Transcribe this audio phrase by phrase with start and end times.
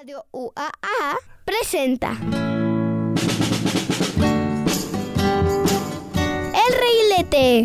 [0.00, 2.16] Radio UAA presenta
[6.54, 7.64] El Reguilete.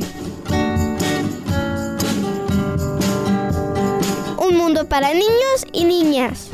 [4.38, 6.50] Un mundo para niños y niñas.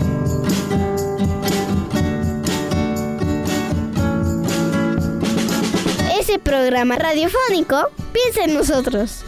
[6.19, 9.23] Ese programa radiofónico piensa en nosotros.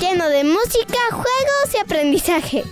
[0.00, 2.64] Lleno de música, juegos y aprendizaje.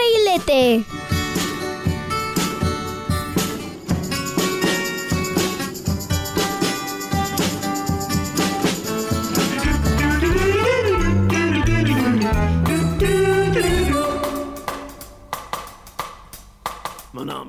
[0.00, 0.84] El Reguilete.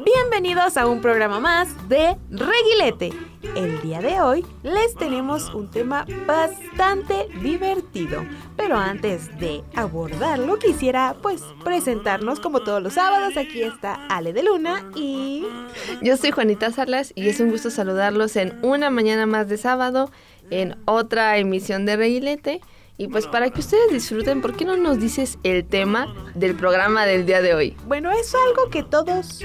[0.03, 3.30] Bienvenidos a un programa más de Reguilete.
[3.55, 8.23] El día de hoy les tenemos un tema bastante divertido.
[8.55, 13.37] Pero antes de abordarlo, quisiera pues presentarnos como todos los sábados.
[13.37, 15.45] Aquí está Ale de Luna y...
[16.01, 20.11] Yo soy Juanita Salas y es un gusto saludarlos en una mañana más de sábado,
[20.49, 22.61] en otra emisión de Reguilete.
[22.97, 27.07] Y pues para que ustedes disfruten, ¿por qué no nos dices el tema del programa
[27.07, 27.75] del día de hoy?
[27.87, 29.43] Bueno, es algo que todos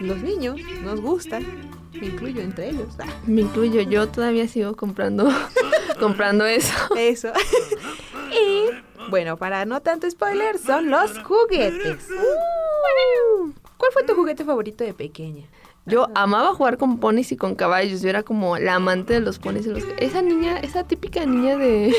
[0.00, 1.71] los niños nos gustan.
[2.02, 2.88] Me incluyo entre ellos.
[2.98, 5.28] Ah, Me incluyo, yo todavía sigo comprando,
[6.00, 6.72] comprando eso.
[6.96, 7.28] Eso.
[8.32, 12.08] y bueno, para no tanto spoiler, son los juguetes.
[13.76, 15.44] ¿Cuál fue tu juguete favorito de pequeña?
[15.86, 18.02] Yo amaba jugar con ponis y con caballos.
[18.02, 19.66] Yo era como la amante de los ponis.
[19.66, 21.92] y los- Esa niña, esa típica niña de,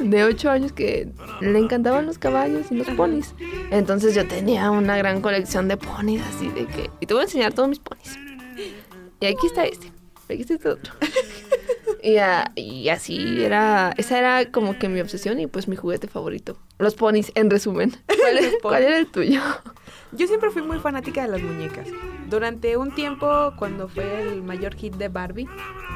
[0.00, 1.08] de 8 años que
[1.40, 3.34] le encantaban los caballos y los ponis.
[3.70, 6.90] Entonces yo tenía una gran colección de ponis así de que...
[7.00, 8.18] Y te voy a enseñar todos mis ponis.
[9.20, 9.92] Y aquí está este.
[10.28, 10.92] Aquí está este otro.
[12.02, 12.18] Y,
[12.60, 13.92] y así era...
[13.96, 16.56] Esa era como que mi obsesión y pues mi juguete favorito.
[16.78, 17.96] Los ponis, en resumen.
[18.06, 19.40] ¿Cuál, es- cuál era el tuyo?
[20.12, 21.88] Yo siempre fui muy fanática de las muñecas.
[22.28, 25.48] Durante un tiempo, cuando fue el mayor hit de Barbie,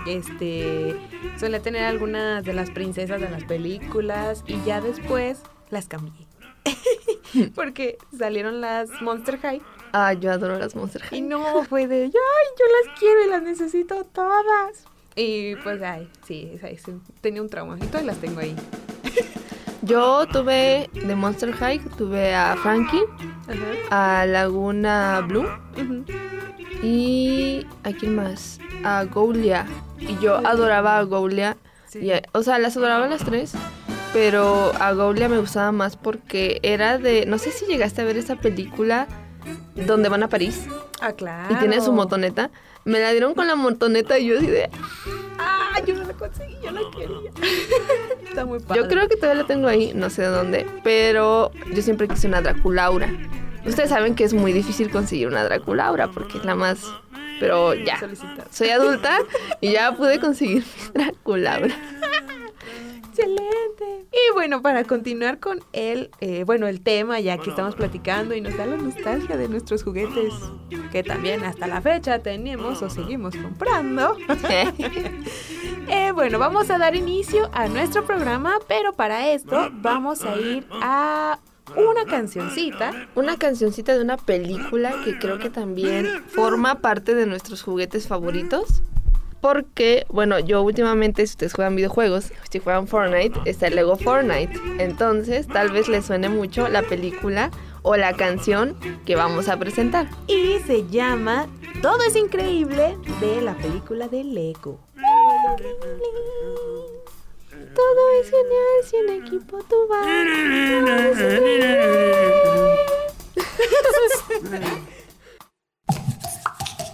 [0.06, 0.96] este,
[1.38, 6.26] solía tener algunas de las princesas de las películas y ya después las cambié.
[7.54, 9.62] Porque salieron las Monster High
[9.92, 11.20] Ah, yo adoro las Monster y High.
[11.22, 14.84] no fue de, ay, yo las quiero y las necesito todas.
[15.16, 18.54] Y pues, ay, sí, ese- tenía un trauma y todas las tengo ahí.
[19.82, 23.02] Yo tuve de Monster High, tuve a Frankie,
[23.88, 24.20] Ajá.
[24.20, 25.46] a Laguna Blue
[26.82, 28.58] y ¿a quién más?
[28.84, 29.66] A Goulia.
[29.98, 31.56] Y yo adoraba a Goulia.
[31.86, 31.98] Sí.
[32.00, 33.52] y a- o sea, las adoraba las tres,
[34.12, 38.16] pero a Goulia me gustaba más porque era de, no sé si llegaste a ver
[38.16, 39.08] esa película
[39.74, 40.66] donde van a París
[41.00, 41.52] Ah, claro.
[41.54, 42.50] y tiene su motoneta.
[42.84, 44.70] Me la dieron con la motoneta y yo así de,
[45.38, 47.30] Ah, yo no la conseguí, yo la quería.
[48.28, 48.80] Está muy padre.
[48.82, 52.26] Yo creo que todavía la tengo ahí, no sé de dónde, pero yo siempre quise
[52.26, 53.08] una Draculaura.
[53.66, 56.84] Ustedes saben que es muy difícil conseguir una Draculaura porque es la más...
[57.38, 58.46] Pero ya, Solicitar.
[58.50, 59.18] soy adulta
[59.62, 60.62] y ya pude conseguir
[60.94, 61.74] mi Draculaura.
[63.20, 64.06] Excelente.
[64.12, 68.40] Y bueno, para continuar con el, eh, bueno, el tema, ya que estamos platicando y
[68.40, 70.32] nos da la nostalgia de nuestros juguetes,
[70.90, 74.16] que también hasta la fecha tenemos o seguimos comprando.
[75.92, 80.64] Eh, bueno, vamos a dar inicio a nuestro programa, pero para esto vamos a ir
[80.70, 81.40] a
[81.76, 83.08] una cancioncita.
[83.16, 88.82] Una cancioncita de una película que creo que también forma parte de nuestros juguetes favoritos.
[89.40, 94.52] Porque, bueno, yo últimamente, si ustedes juegan videojuegos, si juegan Fortnite, está el Lego Fortnite.
[94.78, 97.50] Entonces, tal vez les suene mucho la película
[97.82, 100.08] o la canción que vamos a presentar.
[100.26, 101.46] Y se llama
[101.80, 104.78] Todo es increíble de la película de Lego.
[107.74, 110.06] Todo es genial si en equipo tú vas.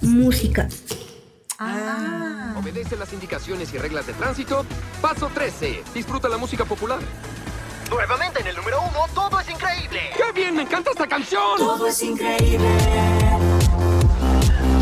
[0.01, 1.06] Todo
[1.59, 2.55] Música.
[2.59, 4.65] Obedece las indicaciones y reglas de tránsito.
[5.01, 5.83] Paso 13.
[5.95, 6.99] Disfruta la música popular.
[7.91, 10.01] Nuevamente en el número uno, todo es increíble.
[10.17, 10.57] ¡Qué bien!
[10.57, 11.57] ¡Me encanta esta canción!
[11.57, 12.69] Todo es increíble.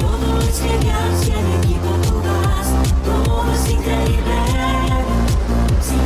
[0.00, 2.69] Todo es genial si en equipo tú vas.
[3.05, 4.35] Todo es increíble.
[5.82, 5.97] Si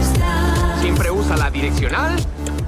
[0.00, 0.80] estás.
[0.80, 2.16] Siempre usa la direccional.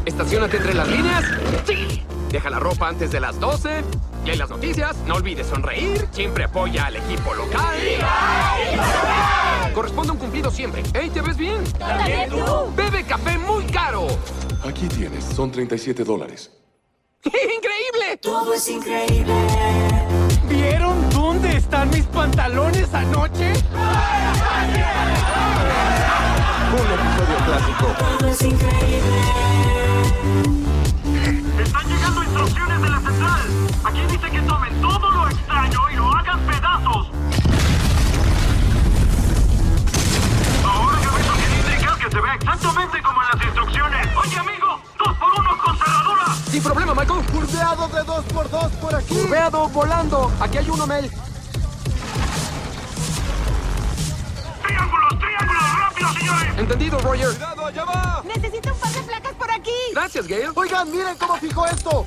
[0.06, 1.24] Estacionate entre las líneas.
[1.66, 2.02] ¡Sí!
[2.30, 3.84] Deja la ropa antes de las 12.
[4.24, 4.96] Y hay las noticias.
[5.06, 6.06] No olvides sonreír.
[6.12, 7.76] Siempre apoya al equipo local.
[9.74, 10.82] Corresponde a un cumplido siempre.
[10.94, 11.64] ¡Ey, te ves bien!
[11.78, 12.72] ¡También tú!
[12.76, 14.06] Bebe café muy caro.
[14.64, 16.50] Aquí tienes, son 37 dólares.
[17.24, 18.16] ¡Increíble!
[18.20, 19.32] Todo es increíble.
[20.48, 23.52] ¿Vieron dónde están mis pantalones anoche?
[26.72, 27.86] Un episodio clásico.
[27.98, 30.59] Todo es increíble.
[31.70, 33.48] Están llegando instrucciones de la central.
[33.84, 37.10] Aquí dice que tomen todo lo extraño y lo hagan pedazos.
[40.64, 44.08] Ahora yo veo que indicas que se ve exactamente como en las instrucciones.
[44.16, 46.24] Oye, amigo, dos por uno con cerradura.
[46.50, 47.24] Sin problema, Michael.
[47.26, 49.14] Curveado de 2x2 por aquí.
[49.14, 50.32] Curveado, volando.
[50.40, 51.08] Aquí hay uno, Mel.
[54.66, 55.19] Triángulos.
[56.56, 57.28] Entendido, Roger.
[57.28, 58.22] ¡Cuidado, allá va!
[58.24, 59.70] Necesito un par de placas por aquí.
[59.92, 60.50] Gracias, Gale.
[60.54, 62.06] Oigan, miren cómo fijo esto.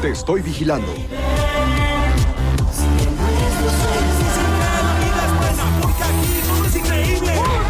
[0.00, 0.92] Te estoy vigilando.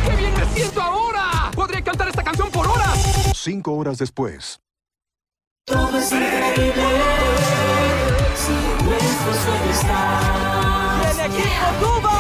[0.05, 1.51] ¡Qué bien me siento ahora!
[1.55, 3.33] Podría cantar esta canción por horas.
[3.35, 4.64] Cinco horas después.
[5.67, 6.85] Todo es increíble.
[8.37, 10.21] Si en nuestro sueño está.
[11.11, 12.19] ¡El equipo Cuba!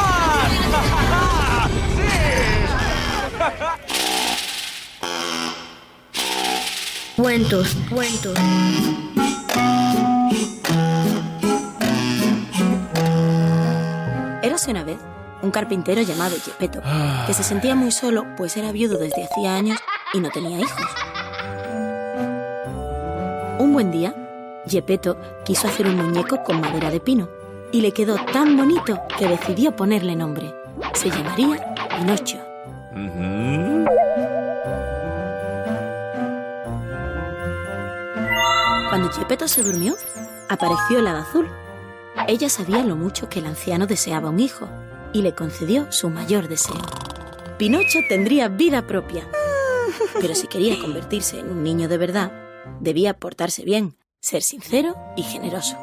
[7.16, 8.38] Cuentos, cuentos.
[14.42, 14.96] Érase una vez
[15.42, 16.80] un carpintero llamado Gepetto,
[17.26, 19.78] que se sentía muy solo pues era viudo desde hacía años
[20.14, 20.86] y no tenía hijos.
[23.58, 24.14] Un buen día,
[24.66, 27.28] Gepetto quiso hacer un muñeco con madera de pino
[27.70, 30.52] y le quedó tan bonito que decidió ponerle nombre.
[30.92, 32.38] Se llamaría Pinocho.
[38.88, 39.94] Cuando Gepetto se durmió,
[40.48, 41.48] apareció el hada azul.
[42.26, 44.68] Ella sabía lo mucho que el anciano deseaba un hijo
[45.12, 46.82] y le concedió su mayor deseo.
[47.56, 49.28] Pinocho tendría vida propia.
[50.20, 52.43] Pero si quería convertirse en un niño de verdad,
[52.80, 55.76] debía portarse bien, ser sincero y generoso.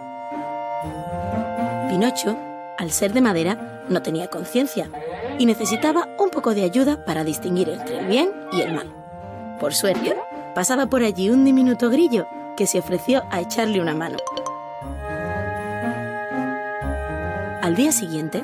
[1.89, 2.38] Pinocho,
[2.78, 4.89] al ser de madera, no tenía conciencia
[5.38, 9.57] y necesitaba un poco de ayuda para distinguir entre el bien y el mal.
[9.60, 10.16] Por suerte,
[10.56, 14.18] pasaba por allí un diminuto grillo que se ofreció a echarle una mano.
[17.62, 18.44] Al día siguiente,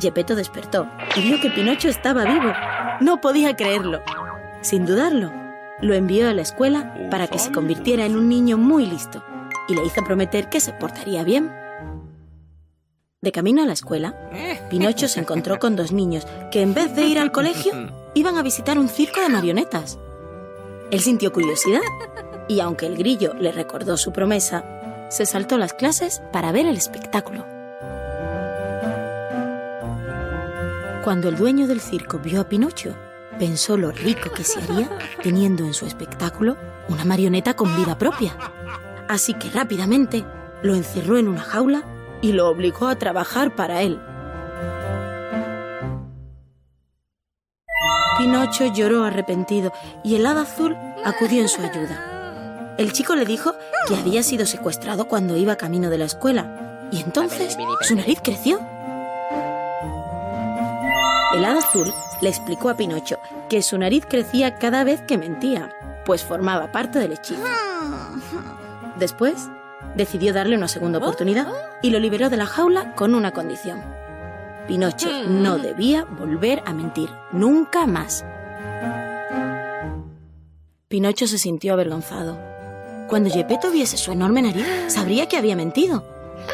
[0.00, 2.52] Gepetto despertó y vio que Pinocho estaba vivo.
[3.00, 4.02] No podía creerlo.
[4.60, 5.32] Sin dudarlo,
[5.80, 9.22] lo envió a la escuela para que se convirtiera en un niño muy listo
[9.68, 11.52] y le hizo prometer que se portaría bien.
[13.20, 14.14] De camino a la escuela,
[14.70, 17.72] Pinocho se encontró con dos niños que en vez de ir al colegio,
[18.14, 19.98] iban a visitar un circo de marionetas.
[20.90, 21.80] Él sintió curiosidad
[22.48, 24.64] y aunque el grillo le recordó su promesa,
[25.10, 27.44] se saltó las clases para ver el espectáculo.
[31.04, 32.94] Cuando el dueño del circo vio a Pinocho,
[33.38, 34.90] pensó lo rico que se haría
[35.22, 36.56] teniendo en su espectáculo
[36.88, 38.36] una marioneta con vida propia.
[39.08, 40.24] Así que rápidamente
[40.62, 41.84] lo encerró en una jaula
[42.20, 44.00] y lo obligó a trabajar para él.
[48.18, 52.74] Pinocho lloró arrepentido y el hada azul acudió en su ayuda.
[52.76, 53.54] El chico le dijo
[53.86, 58.60] que había sido secuestrado cuando iba camino de la escuela y entonces su nariz creció.
[61.34, 65.70] El hada azul le explicó a Pinocho que su nariz crecía cada vez que mentía,
[66.06, 67.42] pues formaba parte del hechizo.
[68.98, 69.48] Después,
[69.94, 71.46] decidió darle una segunda oportunidad
[71.82, 73.82] y lo liberó de la jaula con una condición.
[74.66, 78.24] Pinocho no debía volver a mentir, nunca más.
[80.88, 82.38] Pinocho se sintió avergonzado.
[83.08, 86.04] Cuando Gepetto viese su enorme nariz, sabría que había mentido.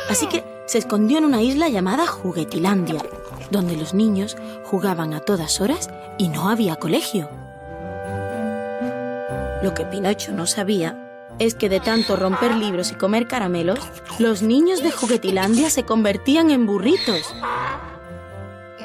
[0.08, 3.02] Así que se escondió en una isla llamada Juguetilandia,
[3.50, 4.36] donde los niños
[4.74, 5.88] jugaban a todas horas
[6.18, 7.28] y no había colegio.
[9.62, 10.98] Lo que Pinocho no sabía
[11.38, 13.78] es que de tanto romper libros y comer caramelos,
[14.18, 17.36] los niños de Juguetilandia se convertían en burritos.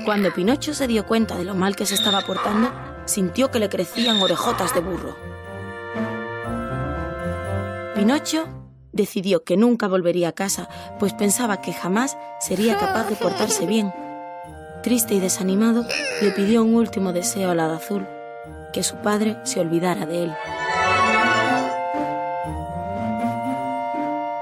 [0.06, 2.72] Cuando Pinocho se dio cuenta de lo mal que se estaba portando,
[3.06, 5.16] sintió que le crecían orejotas de burro.
[7.96, 8.48] Pinocho
[8.92, 10.70] decidió que nunca volvería a casa,
[11.00, 13.92] pues pensaba que jamás sería capaz de portarse bien.
[14.82, 15.86] Triste y desanimado,
[16.22, 18.08] le pidió un último deseo al hada azul,
[18.72, 20.34] que su padre se olvidara de él.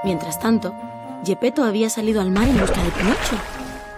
[0.04, 0.74] Mientras tanto,
[1.24, 3.36] Gepetto había salido al mar en busca de Pinocho.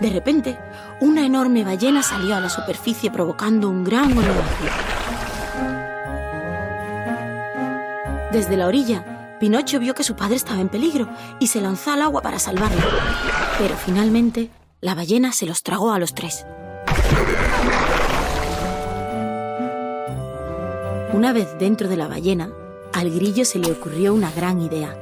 [0.01, 0.57] De repente,
[1.01, 4.65] una enorme ballena salió a la superficie provocando un gran oleaje.
[8.33, 12.01] Desde la orilla, Pinocho vio que su padre estaba en peligro y se lanzó al
[12.01, 12.83] agua para salvarlo.
[13.59, 16.47] Pero finalmente, la ballena se los tragó a los tres.
[21.13, 22.51] Una vez dentro de la ballena,
[22.95, 24.97] al grillo se le ocurrió una gran idea.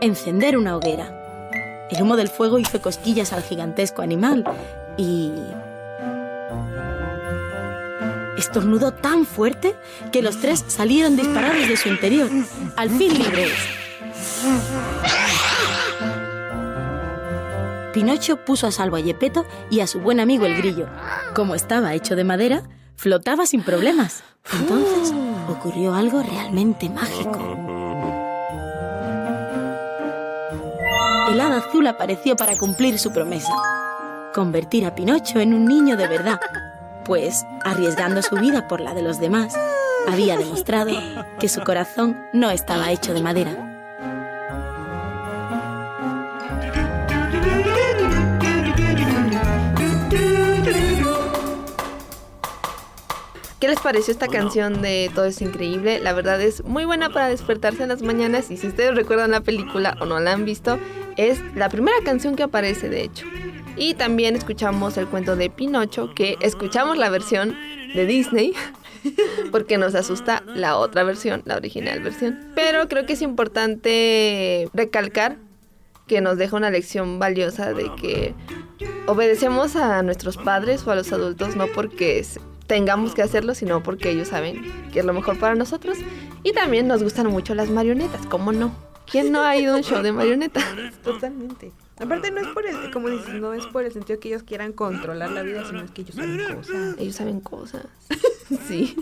[0.00, 1.48] Encender una hoguera.
[1.90, 4.44] El humo del fuego hizo cosquillas al gigantesco animal
[4.96, 5.32] y...
[8.36, 9.76] Estornudó tan fuerte
[10.10, 12.28] que los tres salieron disparados de su interior,
[12.74, 13.52] al fin libres.
[17.92, 20.88] Pinocho puso a salvo a Yepeto y a su buen amigo el grillo.
[21.34, 22.62] Como estaba hecho de madera,
[22.96, 24.24] flotaba sin problemas.
[24.52, 25.12] Entonces
[25.48, 27.38] ocurrió algo realmente mágico.
[31.28, 33.52] El hada azul apareció para cumplir su promesa.
[34.34, 36.40] Convertir a Pinocho en un niño de verdad.
[37.04, 39.54] Pues, arriesgando su vida por la de los demás,
[40.08, 40.92] había demostrado
[41.38, 43.71] que su corazón no estaba hecho de madera.
[53.82, 56.00] Pareció esta canción de Todo es increíble?
[56.00, 59.40] La verdad es muy buena para despertarse en las mañanas y si ustedes recuerdan la
[59.40, 60.78] película o no la han visto,
[61.16, 63.26] es la primera canción que aparece de hecho.
[63.76, 67.56] Y también escuchamos el cuento de Pinocho, que escuchamos la versión
[67.94, 68.52] de Disney,
[69.50, 72.38] porque nos asusta la otra versión, la original versión.
[72.54, 75.38] Pero creo que es importante recalcar
[76.06, 78.34] que nos deja una lección valiosa de que
[79.06, 82.18] obedecemos a nuestros padres o a los adultos no porque
[82.72, 84.62] tengamos que hacerlo, sino porque ellos saben
[84.92, 85.98] que es lo mejor para nosotros.
[86.42, 88.74] Y también nos gustan mucho las marionetas, ¿cómo no?
[89.04, 90.64] ¿Quién no ha ido a un show de marionetas?
[91.04, 91.70] Totalmente.
[92.00, 94.72] Aparte no es por el, como dices, no es por el sentido que ellos quieran
[94.72, 96.96] controlar la vida, sino es que ellos saben cosas.
[96.98, 97.86] Ellos saben cosas.
[98.68, 98.94] Sí.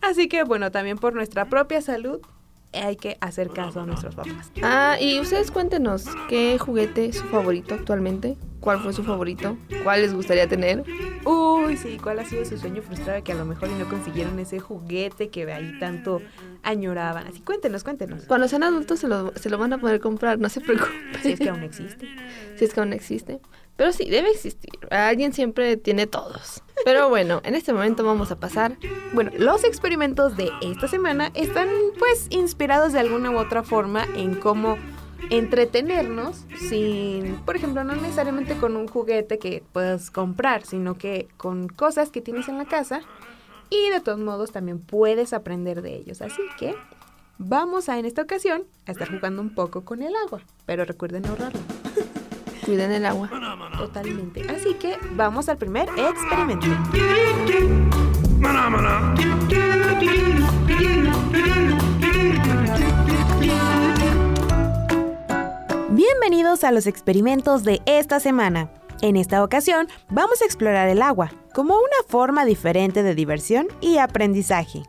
[0.00, 2.20] Así que bueno, también por nuestra propia salud
[2.74, 4.52] hay que hacer caso a nuestros papás.
[4.62, 8.36] Ah, y ustedes cuéntenos, ¿qué juguete es su favorito actualmente?
[8.60, 9.58] ¿Cuál fue su favorito?
[9.82, 10.84] ¿Cuál les gustaría tener?
[11.26, 14.58] Uy, sí, ¿cuál ha sido su sueño frustrado que a lo mejor no consiguieron ese
[14.58, 16.22] juguete que ahí tanto
[16.62, 17.26] añoraban?
[17.26, 18.24] Así, cuéntenos, cuéntenos.
[18.24, 20.94] Cuando sean adultos se lo, se lo van a poder comprar, no se preocupen.
[21.22, 22.08] Si es que aún existe.
[22.56, 23.40] Si es que aún existe.
[23.76, 24.70] Pero sí, debe existir.
[24.90, 26.62] Alguien siempre tiene todos.
[26.84, 28.76] Pero bueno, en este momento vamos a pasar.
[29.12, 34.36] Bueno, los experimentos de esta semana están pues inspirados de alguna u otra forma en
[34.36, 34.76] cómo
[35.30, 41.68] entretenernos sin, por ejemplo, no necesariamente con un juguete que puedas comprar, sino que con
[41.68, 43.00] cosas que tienes en la casa
[43.70, 46.22] y de todos modos también puedes aprender de ellos.
[46.22, 46.74] Así que
[47.38, 51.26] vamos a en esta ocasión a estar jugando un poco con el agua, pero recuerden
[51.26, 51.60] ahorrarlo.
[52.64, 53.28] Cuiden el agua.
[53.76, 54.42] Totalmente.
[54.48, 56.66] Así que vamos al primer experimento.
[65.90, 68.70] Bienvenidos a los experimentos de esta semana.
[69.02, 73.98] En esta ocasión vamos a explorar el agua como una forma diferente de diversión y
[73.98, 74.82] aprendizaje.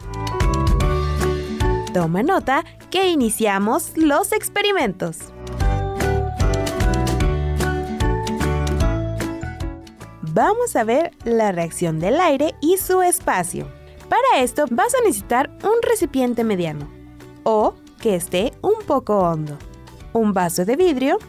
[1.93, 5.33] Toma nota que iniciamos los experimentos.
[10.35, 13.71] Vamos a ver la reacción del aire y su espacio.
[14.09, 16.89] Para esto vas a necesitar un recipiente mediano
[17.43, 19.57] o que esté un poco hondo,
[20.11, 21.19] un vaso de vidrio,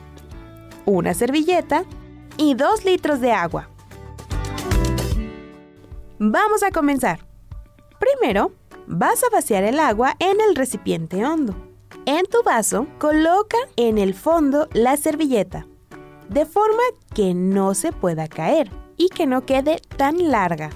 [0.86, 1.84] una servilleta
[2.36, 3.70] y dos litros de agua.
[6.18, 7.20] Vamos a comenzar.
[8.00, 8.50] Primero,
[8.88, 11.54] vas a vaciar el agua en el recipiente hondo.
[12.06, 15.64] En tu vaso, coloca en el fondo la servilleta,
[16.28, 16.82] de forma
[17.14, 20.70] que no se pueda caer y que no quede tan larga.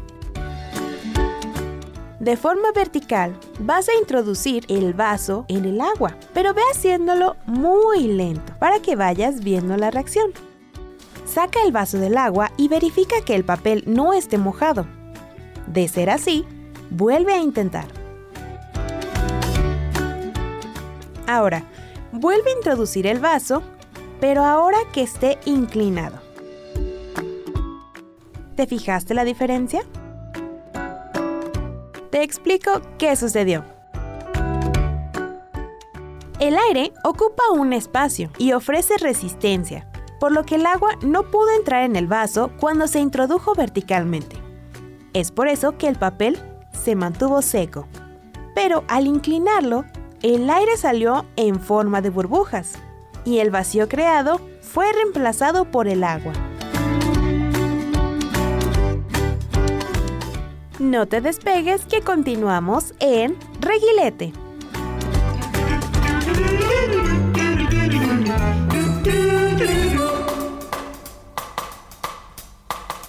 [2.20, 8.08] De forma vertical, vas a introducir el vaso en el agua, pero ve haciéndolo muy
[8.08, 10.32] lento para que vayas viendo la reacción.
[11.24, 14.86] Saca el vaso del agua y verifica que el papel no esté mojado.
[15.66, 16.44] De ser así,
[16.90, 17.86] vuelve a intentar.
[21.26, 21.64] Ahora,
[22.12, 23.62] vuelve a introducir el vaso,
[24.20, 26.29] pero ahora que esté inclinado.
[28.60, 29.80] ¿Te fijaste la diferencia?
[32.10, 33.64] Te explico qué sucedió.
[36.38, 39.90] El aire ocupa un espacio y ofrece resistencia,
[40.20, 44.36] por lo que el agua no pudo entrar en el vaso cuando se introdujo verticalmente.
[45.14, 46.38] Es por eso que el papel
[46.70, 47.88] se mantuvo seco.
[48.54, 49.86] Pero al inclinarlo,
[50.20, 52.74] el aire salió en forma de burbujas
[53.24, 56.34] y el vacío creado fue reemplazado por el agua.
[60.80, 64.32] No te despegues que continuamos en Reguilete.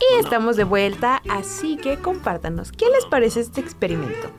[0.02, 4.30] Y estamos de vuelta, así que compártanos, ¿qué les parece este experimento?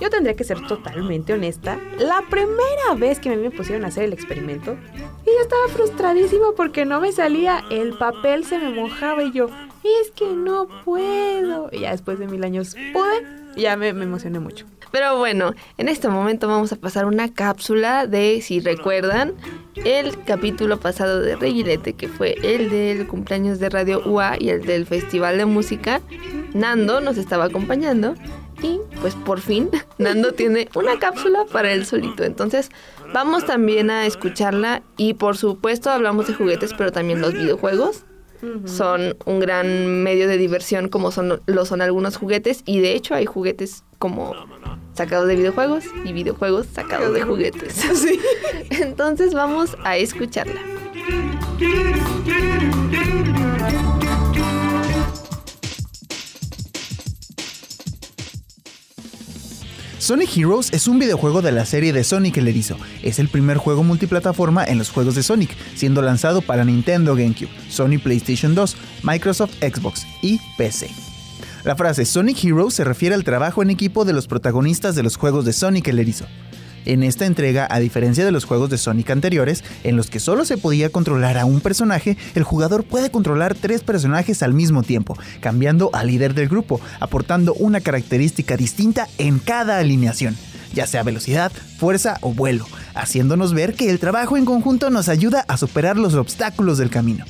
[0.00, 1.78] yo tendría que ser totalmente honesta.
[1.96, 5.68] La primera vez que a mí me pusieron a hacer el experimento, y yo estaba
[5.68, 9.46] frustradísima porque no me salía, el papel se me mojaba y yo,
[9.88, 11.70] es que no puedo.
[11.70, 14.66] Ya después de mil años pude, ya me, me emocioné mucho.
[14.92, 19.32] Pero bueno, en este momento vamos a pasar una cápsula de, si recuerdan,
[19.74, 24.66] el capítulo pasado de Reguilete, que fue el del cumpleaños de Radio UA y el
[24.66, 26.02] del Festival de Música.
[26.52, 28.14] Nando nos estaba acompañando
[28.62, 32.22] y pues por fin Nando tiene una cápsula para él solito.
[32.22, 32.70] Entonces
[33.14, 38.04] vamos también a escucharla y por supuesto hablamos de juguetes, pero también los videojuegos
[38.64, 43.14] son un gran medio de diversión como son lo son algunos juguetes y de hecho
[43.14, 44.34] hay juguetes como
[44.94, 47.74] sacados de videojuegos y videojuegos sacados de juguetes.
[47.94, 48.18] Sí.
[48.70, 50.60] Entonces vamos a escucharla.
[60.02, 62.76] Sonic Heroes es un videojuego de la serie de Sonic el Erizo.
[63.04, 67.48] Es el primer juego multiplataforma en los juegos de Sonic, siendo lanzado para Nintendo GameCube,
[67.68, 70.90] Sony PlayStation 2, Microsoft Xbox y PC.
[71.62, 75.16] La frase Sonic Heroes se refiere al trabajo en equipo de los protagonistas de los
[75.16, 76.26] juegos de Sonic el Erizo.
[76.84, 80.44] En esta entrega, a diferencia de los juegos de Sonic anteriores, en los que solo
[80.44, 85.16] se podía controlar a un personaje, el jugador puede controlar tres personajes al mismo tiempo,
[85.40, 90.36] cambiando al líder del grupo, aportando una característica distinta en cada alineación,
[90.74, 95.44] ya sea velocidad, fuerza o vuelo, haciéndonos ver que el trabajo en conjunto nos ayuda
[95.48, 97.24] a superar los obstáculos del camino.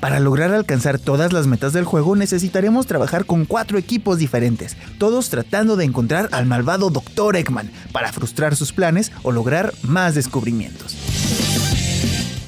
[0.00, 5.28] Para lograr alcanzar todas las metas del juego necesitaremos trabajar con cuatro equipos diferentes, todos
[5.28, 7.36] tratando de encontrar al malvado Dr.
[7.36, 10.96] Eggman para frustrar sus planes o lograr más descubrimientos.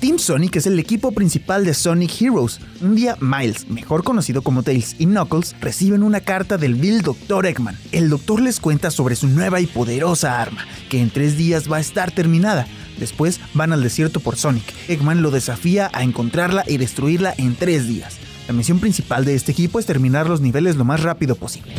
[0.01, 2.59] Team Sonic es el equipo principal de Sonic Heroes.
[2.81, 7.47] Un día Miles, mejor conocido como Tails, y Knuckles reciben una carta del Bill Dr.
[7.47, 7.79] Eggman.
[7.93, 11.77] El doctor les cuenta sobre su nueva y poderosa arma, que en tres días va
[11.77, 12.67] a estar terminada.
[13.03, 14.63] Después van al desierto por Sonic.
[14.87, 18.21] Eggman lo desafía a encontrarla y destruirla en tres días.
[18.49, 21.73] La misión principal de este equipo es terminar los niveles lo más rápido posible.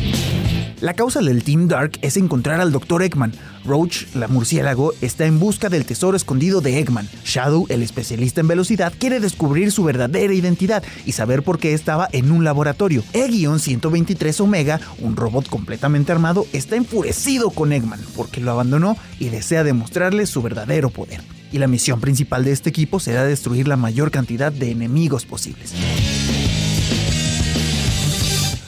[0.80, 3.02] La causa del Team Dark es encontrar al Dr.
[3.02, 3.32] Eggman.
[3.64, 7.08] Roach, la murciélago, está en busca del tesoro escondido de Eggman.
[7.24, 12.08] Shadow, el especialista en velocidad, quiere descubrir su verdadera identidad y saber por qué estaba
[12.12, 13.02] en un laboratorio.
[13.14, 19.64] E-123 Omega, un robot completamente armado, está enfurecido con Eggman porque lo abandonó y desea
[19.64, 21.22] demostrarle su verdadero poder.
[21.50, 25.72] Y la misión principal de este equipo será destruir la mayor cantidad de enemigos posibles.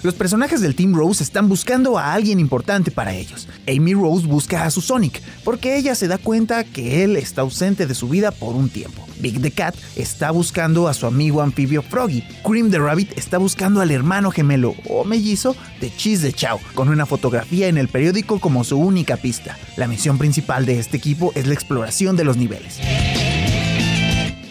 [0.06, 3.48] Los personajes del Team Rose están buscando a alguien importante para ellos.
[3.66, 7.88] Amy Rose busca a su Sonic, porque ella se da cuenta que él está ausente
[7.88, 9.04] de su vida por un tiempo.
[9.18, 12.22] Big the Cat está buscando a su amigo anfibio Froggy.
[12.44, 16.88] Cream the Rabbit está buscando al hermano gemelo o mellizo de Cheese the Chow, con
[16.88, 19.58] una fotografía en el periódico como su única pista.
[19.76, 22.78] La misión principal de este equipo es la exploración de los niveles.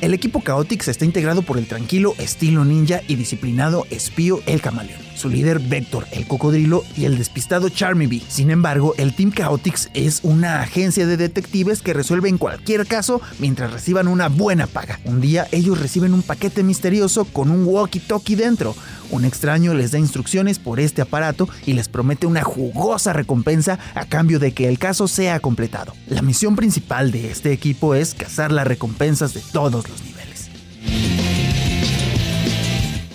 [0.01, 4.99] El equipo Chaotix está integrado por el tranquilo estilo ninja y disciplinado espío El Camaleón,
[5.15, 8.21] su líder Vector, el cocodrilo y el despistado Charmy Bee.
[8.27, 13.71] Sin embargo, el Team Chaotix es una agencia de detectives que resuelven cualquier caso mientras
[13.71, 14.99] reciban una buena paga.
[15.05, 18.75] Un día ellos reciben un paquete misterioso con un walkie-talkie dentro.
[19.15, 24.03] Un extraño les da instrucciones por este aparato y les promete una jugosa recompensa a
[24.03, 25.93] cambio de que el caso sea completado.
[26.07, 30.49] La misión principal de este equipo es cazar las recompensas de todos los niveles.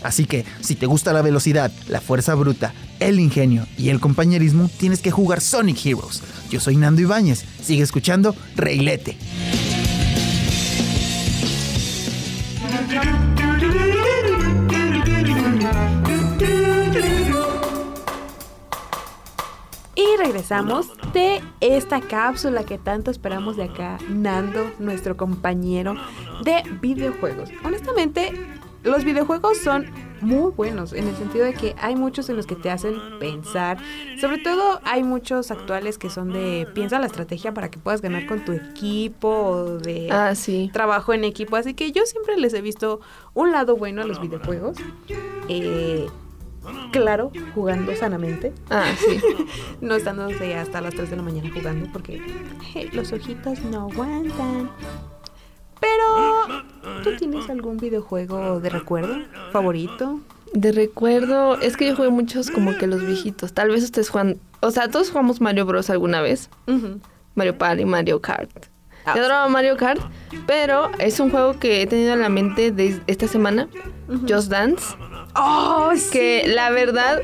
[0.02, 4.70] Así que, si te gusta la velocidad, la fuerza bruta, el ingenio y el compañerismo,
[4.78, 6.22] tienes que jugar Sonic Heroes.
[6.48, 9.18] Yo soy Nando Ibáñez, sigue escuchando Reilete.
[20.00, 25.94] Y regresamos de esta cápsula que tanto esperamos de acá, Nando, nuestro compañero
[26.42, 27.50] de videojuegos.
[27.64, 28.32] Honestamente,
[28.82, 29.84] los videojuegos son
[30.22, 33.76] muy buenos en el sentido de que hay muchos en los que te hacen pensar.
[34.18, 38.24] Sobre todo hay muchos actuales que son de piensa la estrategia para que puedas ganar
[38.26, 40.70] con tu equipo o de Ah, sí.
[40.72, 41.56] trabajo en equipo.
[41.56, 43.00] Así que yo siempre les he visto
[43.34, 44.78] un lado bueno a los videojuegos.
[45.48, 46.06] Eh,
[46.92, 48.52] claro, jugando sanamente.
[48.70, 49.20] Ah, sí.
[49.80, 52.20] no estándose hasta las 3 de la mañana jugando porque
[52.92, 54.70] los ojitos no aguantan.
[55.80, 56.62] Pero,
[57.02, 59.16] ¿tú tienes algún videojuego de recuerdo
[59.50, 60.20] favorito?
[60.52, 63.52] De recuerdo, es que yo jugué muchos como que los viejitos.
[63.54, 66.50] Tal vez ustedes juegan, o sea, todos jugamos Mario Bros alguna vez.
[67.34, 68.50] Mario Party, Mario Kart.
[69.06, 70.02] Ah, Yo adoraba Mario Kart,
[70.46, 73.68] pero es un juego que he tenido en la mente de esta semana,
[74.28, 74.84] Just Dance.
[75.36, 77.20] ¡Oh, Que la verdad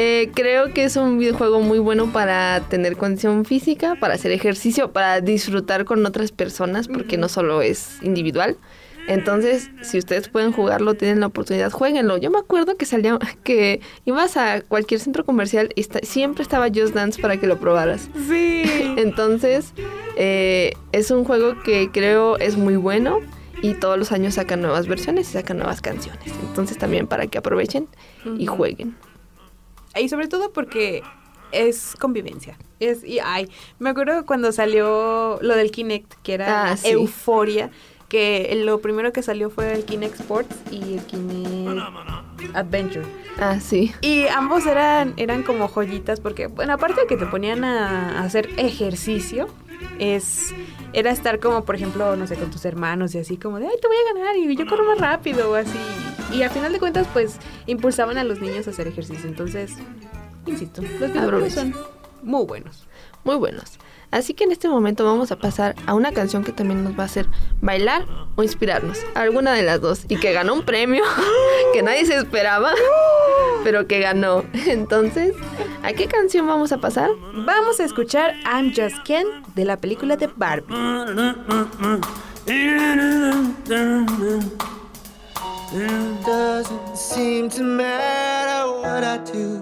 [0.00, 4.92] Eh, creo que es un videojuego muy bueno para tener condición física, para hacer ejercicio,
[4.92, 8.56] para disfrutar con otras personas, porque no solo es individual.
[9.08, 12.16] Entonces, si ustedes pueden jugarlo, tienen la oportunidad, jueguenlo.
[12.16, 16.68] Yo me acuerdo que salía, que ibas a cualquier centro comercial y esta- siempre estaba
[16.68, 18.08] Just Dance para que lo probaras.
[18.28, 18.62] Sí.
[18.98, 19.72] Entonces,
[20.16, 23.18] eh, es un juego que creo es muy bueno
[23.62, 26.32] y todos los años sacan nuevas versiones y sacan nuevas canciones.
[26.48, 27.88] Entonces, también para que aprovechen
[28.38, 28.96] y jueguen.
[29.96, 31.02] Y sobre todo porque
[31.50, 32.56] es convivencia.
[32.78, 36.90] Es, y ay, me acuerdo cuando salió lo del Kinect, que era Ah, sí.
[36.90, 37.70] euforia,
[38.08, 41.78] que lo primero que salió fue el Kinect Sports y el Kinect
[42.54, 43.04] Adventure.
[43.38, 43.92] Ah, sí.
[44.00, 48.48] Y ambos eran, eran como joyitas porque, bueno, aparte de que te ponían a hacer
[48.56, 49.48] ejercicio,
[49.98, 50.54] es
[50.92, 53.76] era estar como, por ejemplo, no sé, con tus hermanos y así como de, ay,
[53.80, 55.78] te voy a ganar y yo corro más rápido o así.
[56.32, 57.36] Y a final de cuentas, pues,
[57.66, 59.28] impulsaban a los niños a hacer ejercicio.
[59.28, 59.72] Entonces,
[60.46, 61.74] insisto, los videojuegos son
[62.22, 62.86] muy buenos.
[63.24, 63.78] Muy buenos.
[64.10, 67.02] Así que en este momento vamos a pasar a una canción que también nos va
[67.02, 67.26] a hacer
[67.60, 68.98] bailar o inspirarnos.
[69.14, 70.04] Alguna de las dos.
[70.08, 71.04] Y que ganó un premio
[71.74, 72.72] que nadie se esperaba,
[73.64, 74.44] pero que ganó.
[74.66, 75.34] Entonces,
[75.82, 77.10] ¿a qué canción vamos a pasar?
[77.34, 80.74] Vamos a escuchar I'm Just Ken de la película de Barbie.
[85.70, 89.60] It doesn't seem to matter what I do.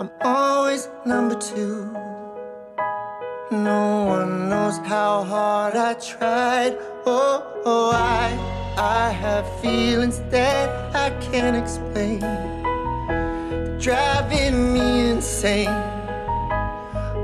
[0.00, 1.94] I'm always number two.
[3.52, 6.76] No one knows how hard I tried.
[7.06, 8.30] Oh, oh I,
[8.76, 12.20] I have feelings that I can't explain.
[13.78, 15.68] Driving me insane.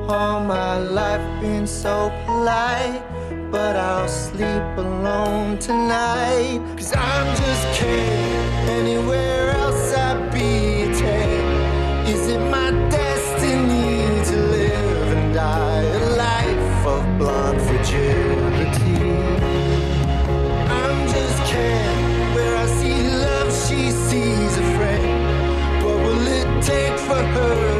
[0.08, 3.02] All my life been so polite,
[3.50, 6.60] but I'll sleep alone tonight.
[6.76, 8.68] Cause I'm just kidding.
[8.78, 12.06] Anywhere else I'd be a ten.
[12.06, 18.25] Is it my destiny to live and die a life of blonde fragility?
[22.66, 25.84] See love, she sees a friend.
[25.84, 27.75] What will it take for her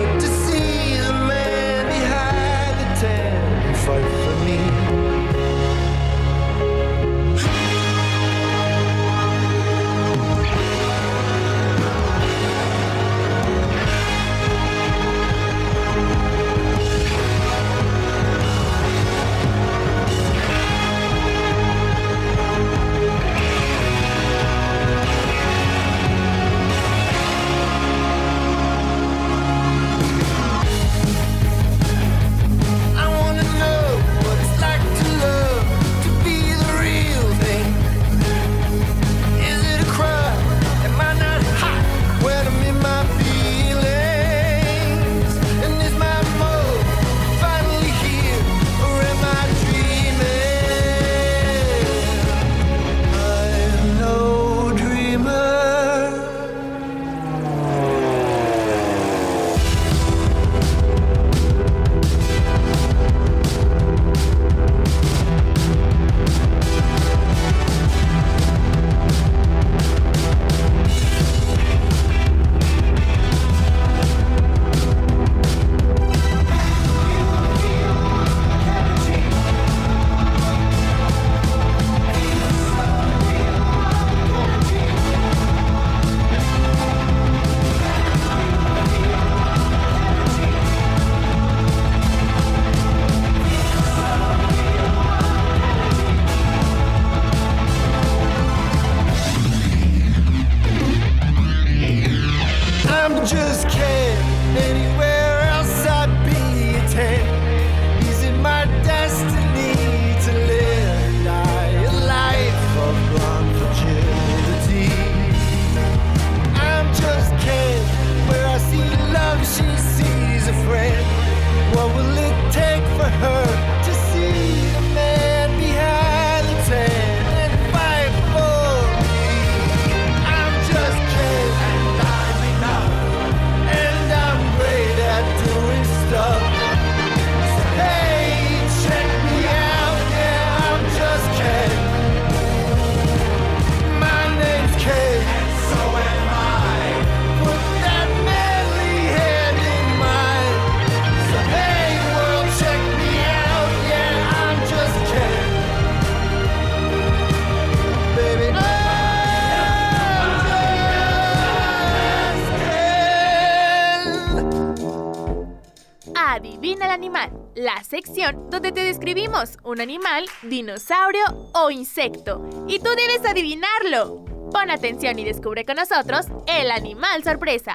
[168.51, 172.47] donde te describimos un animal, dinosaurio o insecto.
[172.69, 174.25] Y tú debes adivinarlo.
[174.53, 177.75] Pon atención y descubre con nosotros el animal sorpresa.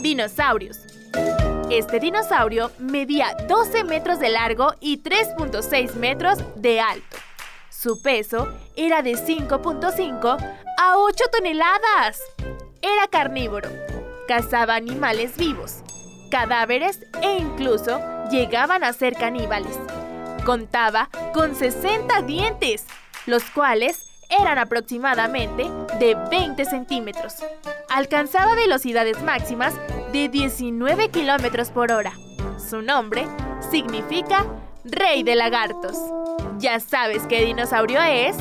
[0.00, 0.78] Dinosaurios.
[1.70, 7.16] Este dinosaurio medía 12 metros de largo y 3.6 metros de alto.
[7.70, 10.36] Su peso era de 5.5
[10.78, 12.20] a 8 toneladas.
[12.82, 13.70] Era carnívoro.
[14.26, 15.82] Cazaba animales vivos,
[16.28, 19.78] cadáveres e incluso llegaban a ser caníbales.
[20.44, 22.86] Contaba con 60 dientes,
[23.26, 27.34] los cuales eran aproximadamente de 20 centímetros.
[27.88, 29.74] Alcanzaba velocidades máximas
[30.12, 32.12] de 19 kilómetros por hora.
[32.58, 33.26] Su nombre
[33.70, 34.46] significa
[34.84, 35.96] Rey de Lagartos.
[36.58, 38.36] ¿Ya sabes qué dinosaurio es?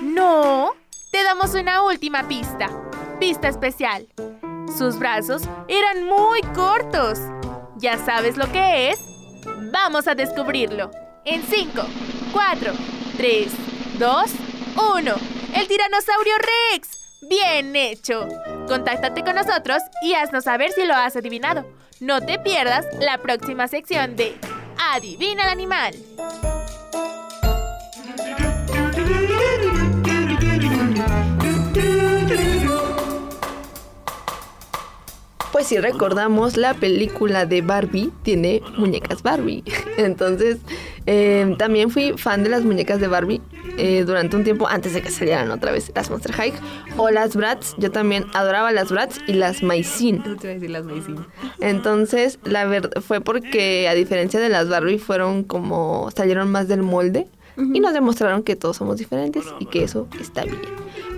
[0.00, 0.72] No.
[1.10, 2.68] Te damos una última pista.
[3.20, 4.08] Pista especial.
[4.76, 7.18] Sus brazos eran muy cortos.
[7.76, 8.98] ¿Ya sabes lo que es?
[9.72, 10.90] Vamos a descubrirlo.
[11.24, 11.82] En 5,
[12.32, 12.72] 4,
[13.16, 13.52] 3,
[13.98, 14.24] 2,
[14.96, 15.14] 1.
[15.54, 16.34] El tiranosaurio
[16.72, 17.20] Rex.
[17.28, 18.28] Bien hecho.
[18.66, 21.64] Contáctate con nosotros y haznos saber si lo has adivinado.
[22.00, 24.36] No te pierdas la próxima sección de
[24.78, 25.94] Adivina el animal.
[35.62, 39.62] Pues si recordamos, la película de Barbie tiene muñecas Barbie.
[39.96, 40.58] Entonces,
[41.06, 43.40] eh, también fui fan de las muñecas de Barbie
[43.78, 46.52] eh, durante un tiempo antes de que salieran otra vez las Monster High
[46.96, 47.76] o las Bratz.
[47.78, 50.24] Yo también adoraba las Bratz y Maicin.
[50.68, 51.24] Las Maicin.
[51.60, 56.82] Entonces, la verdad fue porque a diferencia de las Barbie fueron como salieron más del
[56.82, 60.60] molde y nos demostraron que todos somos diferentes y que eso está bien.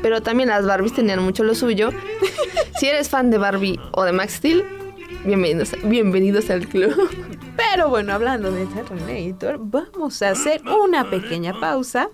[0.02, 1.90] Pero también las Barbies tenían mucho lo suyo.
[2.78, 4.64] si eres fan de Barbie o de Max Steel,
[5.24, 6.94] bienvenidos, bienvenidos al club.
[7.56, 12.08] Pero bueno, hablando de Terminator, vamos a hacer una pequeña pausa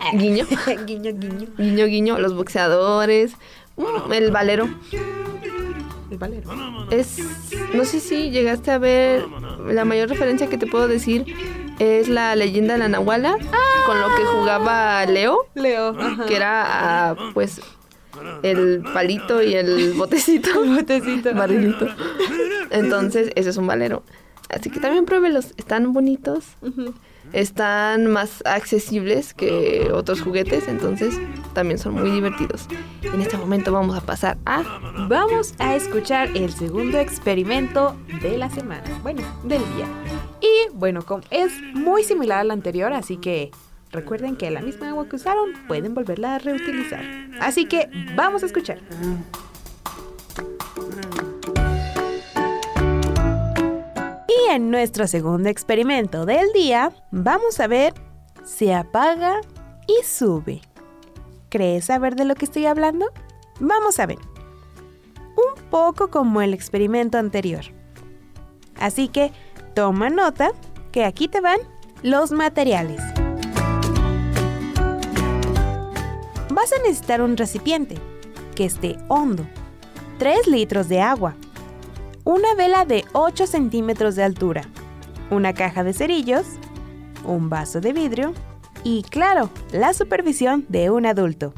[0.00, 0.46] Ah, guiño.
[0.86, 1.48] guiño, guiño.
[1.58, 3.32] Guiño, guiño, los boxeadores,
[3.76, 4.68] mm, el valero.
[6.10, 6.50] El valero.
[6.90, 7.18] Es,
[7.72, 9.24] no sé si llegaste a ver,
[9.66, 11.24] la mayor referencia que te puedo decir
[11.78, 13.36] es la leyenda de la Nahuala,
[13.86, 16.26] con lo que jugaba Leo, Leo, ajá.
[16.26, 17.60] que era ah, pues
[18.42, 20.50] el palito y el botecito.
[20.64, 21.32] botecito.
[21.34, 21.86] Barrilito.
[22.70, 24.02] Entonces, ese es un valero.
[24.48, 26.44] Así que también pruébelos, están bonitos.
[27.32, 31.18] Están más accesibles que otros juguetes, entonces
[31.52, 32.66] también son muy divertidos.
[33.02, 34.62] En este momento vamos a pasar a
[35.08, 39.86] Vamos a escuchar el segundo experimento de la semana, bueno, del día.
[40.40, 43.50] Y bueno, como es muy similar al anterior, así que
[43.90, 47.04] recuerden que la misma agua que usaron pueden volverla a reutilizar.
[47.40, 48.78] Así que vamos a escuchar.
[54.46, 57.94] Y en nuestro segundo experimento del día, vamos a ver
[58.44, 59.40] se apaga
[59.86, 60.62] y sube.
[61.48, 63.06] ¿Crees saber de lo que estoy hablando?
[63.58, 64.18] Vamos a ver
[65.36, 67.64] un poco como el experimento anterior.
[68.78, 69.32] Así que
[69.74, 70.52] toma nota
[70.92, 71.58] que aquí te van
[72.02, 73.02] los materiales.
[76.50, 77.96] Vas a necesitar un recipiente
[78.54, 79.46] que esté hondo,
[80.18, 81.36] 3 litros de agua,
[82.30, 84.62] una vela de 8 centímetros de altura,
[85.30, 86.46] una caja de cerillos,
[87.24, 88.34] un vaso de vidrio
[88.84, 91.52] y, claro, la supervisión de un adulto.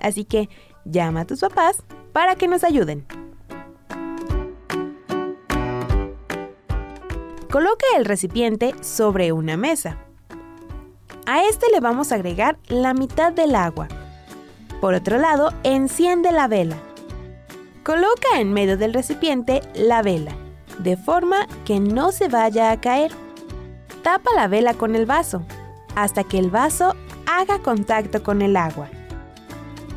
[0.00, 0.48] Así que
[0.86, 1.82] llama a tus papás
[2.14, 3.06] para que nos ayuden.
[7.50, 9.98] Coloque el recipiente sobre una mesa.
[11.26, 13.88] A este le vamos a agregar la mitad del agua.
[14.80, 16.78] Por otro lado, enciende la vela.
[17.84, 20.34] Coloca en medio del recipiente la vela,
[20.78, 23.12] de forma que no se vaya a caer.
[24.02, 25.42] Tapa la vela con el vaso,
[25.94, 28.88] hasta que el vaso haga contacto con el agua.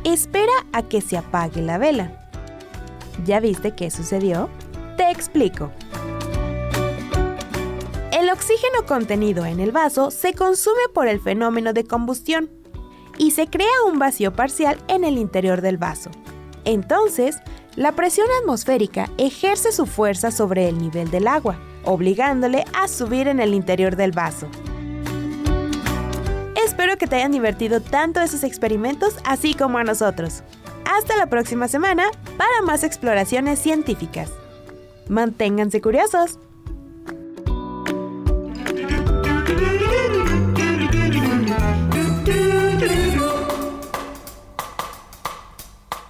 [0.04, 2.28] Espera a que se apague la vela.
[3.24, 4.50] ¿Ya viste qué sucedió?
[4.98, 5.72] Te explico.
[8.12, 12.50] El oxígeno contenido en el vaso se consume por el fenómeno de combustión
[13.16, 16.10] y se crea un vacío parcial en el interior del vaso.
[16.66, 17.38] Entonces,
[17.78, 23.38] la presión atmosférica ejerce su fuerza sobre el nivel del agua, obligándole a subir en
[23.38, 24.48] el interior del vaso.
[26.56, 30.42] Espero que te hayan divertido tanto esos experimentos así como a nosotros.
[30.92, 34.32] Hasta la próxima semana para más exploraciones científicas.
[35.08, 36.40] Manténganse curiosos.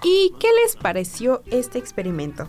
[0.03, 2.47] ¿Y qué les pareció este experimento?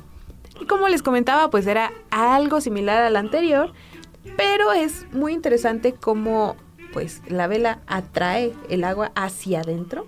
[0.69, 3.73] Como les comentaba, pues era algo similar al anterior,
[4.37, 6.57] pero es muy interesante cómo
[6.93, 10.07] pues la vela atrae el agua hacia adentro,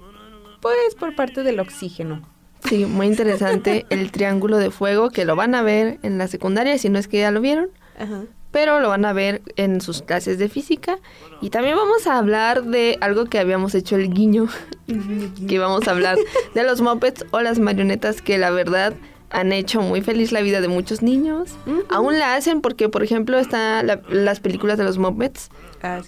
[0.61, 2.23] pues por parte del oxígeno.
[2.65, 6.79] Sí, muy interesante el triángulo de fuego que lo van a ver en la secundaria,
[6.79, 7.71] si no es que ya lo vieron.
[7.99, 8.25] Ajá.
[8.53, 10.99] Pero lo van a ver en sus clases de física.
[11.41, 14.47] Y también vamos a hablar de algo que habíamos hecho el guiño.
[15.49, 16.17] que vamos a hablar
[16.55, 18.95] de los mopeds o las marionetas que la verdad
[19.33, 21.51] han hecho muy feliz la vida de muchos niños.
[21.89, 25.51] Aún la hacen porque, por ejemplo, están las películas de los mopeds,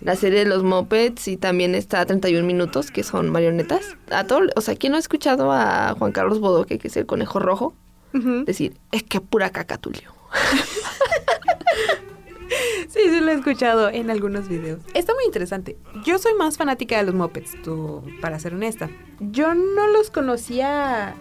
[0.03, 3.97] la serie de los mopeds y también está 31 minutos, que son marionetas.
[4.11, 7.07] A todo, o sea, ¿quién no ha escuchado a Juan Carlos Bodoque, que es el
[7.07, 7.75] conejo rojo,
[8.13, 10.15] decir, es que pura caca, Tulio?
[12.89, 14.81] Sí, sí lo he escuchado en algunos videos.
[14.95, 15.77] Está muy interesante.
[16.05, 18.89] Yo soy más fanática de los mopeds, tú, para ser honesta.
[19.19, 21.17] Yo no los conocía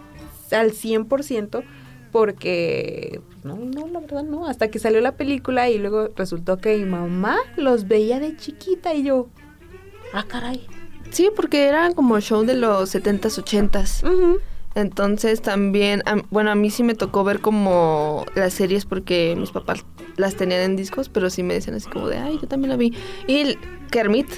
[0.52, 1.64] al 100%
[2.12, 6.76] porque no, no, la verdad no, hasta que salió la película y luego resultó que
[6.76, 9.28] mi mamá los veía de chiquita y yo,
[10.12, 10.64] ah, caray.
[11.10, 14.40] Sí, porque eran como show de los 70s, 80s.
[14.74, 19.50] Entonces también, am- bueno, a mí sí me tocó ver como las series porque mis
[19.52, 19.84] papás
[20.16, 22.76] las tenían en discos, pero sí me decían así como de, ay, yo también la
[22.76, 22.92] vi.
[23.26, 23.58] Y el
[23.90, 24.28] Kermit,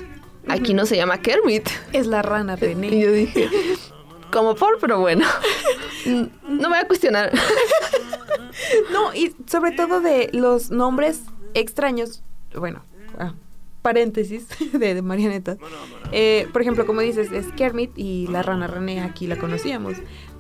[0.49, 1.69] aquí no se llama Kermit.
[1.93, 3.49] Es la rana de Y yo dije,
[4.31, 5.25] como por, pero bueno,
[6.07, 7.33] no voy a cuestionar.
[8.91, 11.21] No, y sobre todo de los nombres
[11.55, 12.23] extraños,
[12.55, 12.83] bueno,
[13.19, 13.35] ah,
[13.83, 15.59] paréntesis de, de marionetas.
[16.11, 19.95] Eh, por ejemplo, como dices, es Kermit y la rana René, aquí la conocíamos.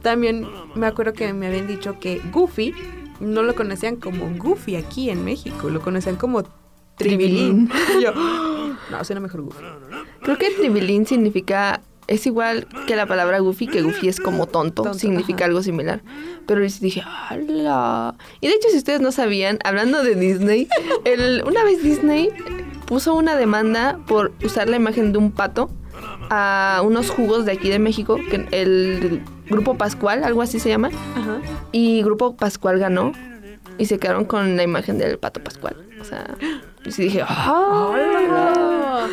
[0.06, 2.72] También me acuerdo que me habían dicho que Goofy
[3.18, 6.44] no lo conocían como Goofy aquí en México, lo conocían como
[6.96, 7.68] Tribilín.
[7.98, 9.64] Y yo, no, suena mejor Goofy.
[10.22, 14.84] Creo que tribilín significa, es igual que la palabra goofy, que goofy es como tonto,
[14.84, 16.02] Tonto, significa algo similar.
[16.46, 18.14] Pero dije, ¡hala!
[18.40, 20.68] Y de hecho, si ustedes no sabían, hablando de Disney,
[21.04, 22.28] el- una vez Disney
[22.86, 25.68] puso una demanda por usar la imagen de un pato
[26.30, 30.90] a unos jugos de aquí de México, que el Grupo Pascual, algo así se llama.
[31.16, 31.40] Ajá.
[31.72, 33.12] Y Grupo Pascual ganó
[33.78, 35.76] y se quedaron con la imagen del pato Pascual.
[36.00, 36.36] O sea,
[36.84, 39.06] y sí dije, ¡ah!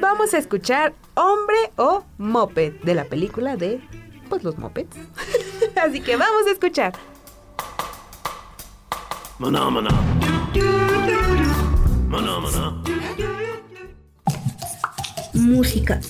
[0.00, 3.80] Vamos a escuchar Hombre o Moped de la película de
[4.28, 4.96] pues los mopeds.
[5.82, 6.92] Así que vamos a escuchar.
[9.38, 9.90] Maná, maná.
[12.08, 12.82] Maná, maná.
[15.34, 16.00] Música.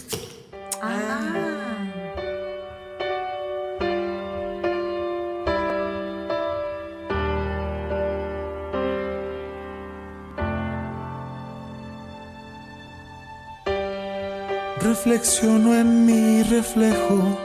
[14.80, 17.36] Reflexiono en mi reflejo,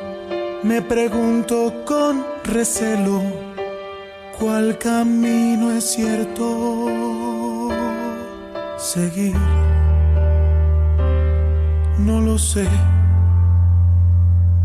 [0.62, 3.22] me pregunto con recelo
[4.38, 7.70] cuál camino es cierto
[8.78, 9.36] seguir.
[11.98, 12.68] No lo sé.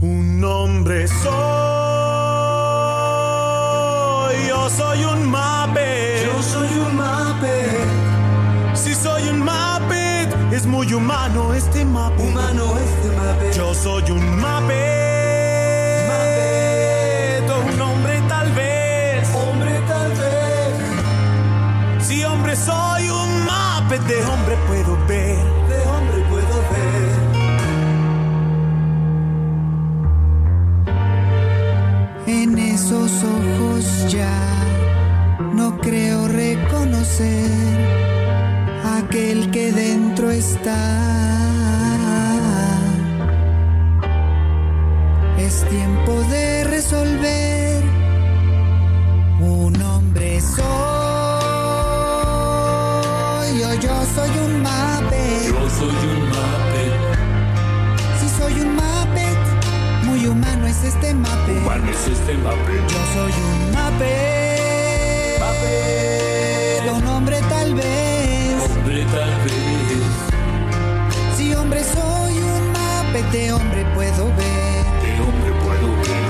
[0.02, 1.26] Un hombre soy,
[4.46, 6.22] yo soy un mape.
[6.26, 7.66] Yo soy un mape.
[8.74, 9.77] Si soy un Muppet,
[10.52, 12.20] es muy humano este Muppet.
[12.20, 13.54] Humano este Muppet.
[13.56, 14.78] Yo soy un Muppet.
[17.74, 19.28] Un hombre tal vez.
[19.34, 20.28] Hombre tal vez.
[24.06, 25.36] de hombre puedo ver,
[25.68, 27.08] de hombre puedo ver.
[32.26, 34.38] En esos ojos ya
[35.54, 38.17] no creo reconocer
[38.84, 40.76] aquel que dentro está.
[45.38, 47.82] Es tiempo de resolver.
[49.40, 50.64] Un hombre soy,
[53.62, 55.24] o yo soy un mape.
[55.46, 56.84] Yo soy un mape.
[58.20, 59.38] Si soy un Muppet,
[60.04, 61.52] muy humano es este mape.
[61.52, 62.74] Humano es este mape.
[62.88, 64.47] Yo soy un Muppet.
[73.32, 74.84] De hombre puedo ver.
[75.02, 76.28] De hombre puedo ver.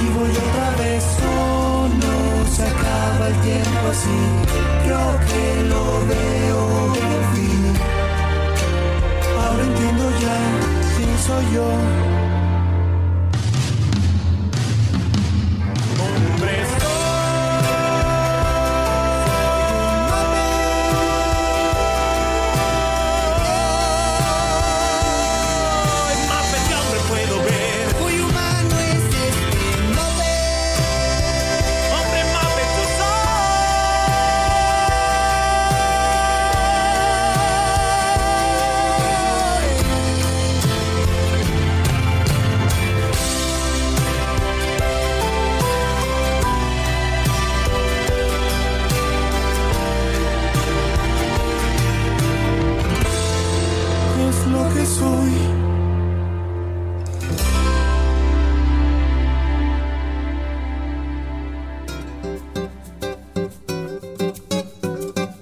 [0.00, 2.12] Y voy otra vez solo,
[2.54, 4.20] se acaba el tiempo así.
[4.84, 7.62] Creo que lo veo por fin.
[9.40, 10.38] Ahora entiendo ya
[10.96, 12.19] quién soy yo.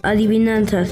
[0.09, 0.89] Adivinanzas.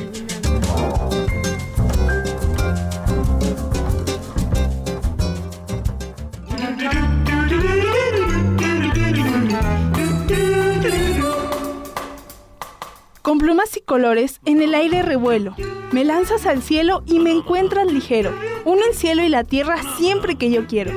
[13.23, 15.55] Con plumas y colores, en el aire revuelo.
[15.93, 18.39] Me lanzas al cielo y me encuentras ligero.
[18.67, 20.93] Uno el cielo y la tierra siempre que yo quiero.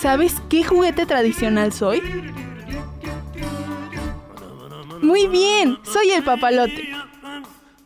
[0.00, 2.00] ¿Sabes qué juguete tradicional soy?
[5.02, 6.88] Muy bien, soy el papalote.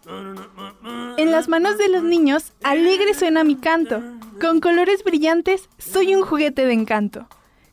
[0.05, 4.03] En las manos de los niños, alegre suena mi canto.
[4.41, 7.29] Con colores brillantes, soy un juguete de encanto.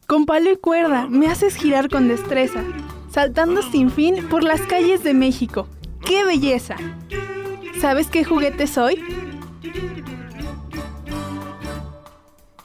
[0.05, 2.63] Con palo y cuerda, me haces girar con destreza,
[3.09, 5.67] saltando sin fin por las calles de México.
[6.05, 6.75] ¡Qué belleza!
[7.79, 9.03] ¿Sabes qué juguete soy?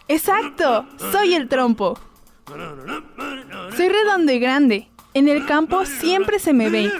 [0.08, 0.86] ¡Exacto!
[1.10, 1.98] Soy el trompo.
[3.76, 4.88] Soy redondo y grande.
[5.14, 6.92] En el campo siempre se me ve.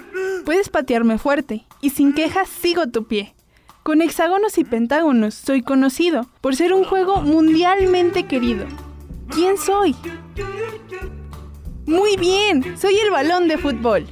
[0.44, 3.34] Puedes patearme fuerte y sin quejas sigo tu pie.
[3.82, 8.64] Con hexágonos y pentágonos soy conocido por ser un juego mundialmente querido.
[9.28, 9.94] ¿Quién soy?
[11.84, 14.06] Muy bien, soy el balón de fútbol.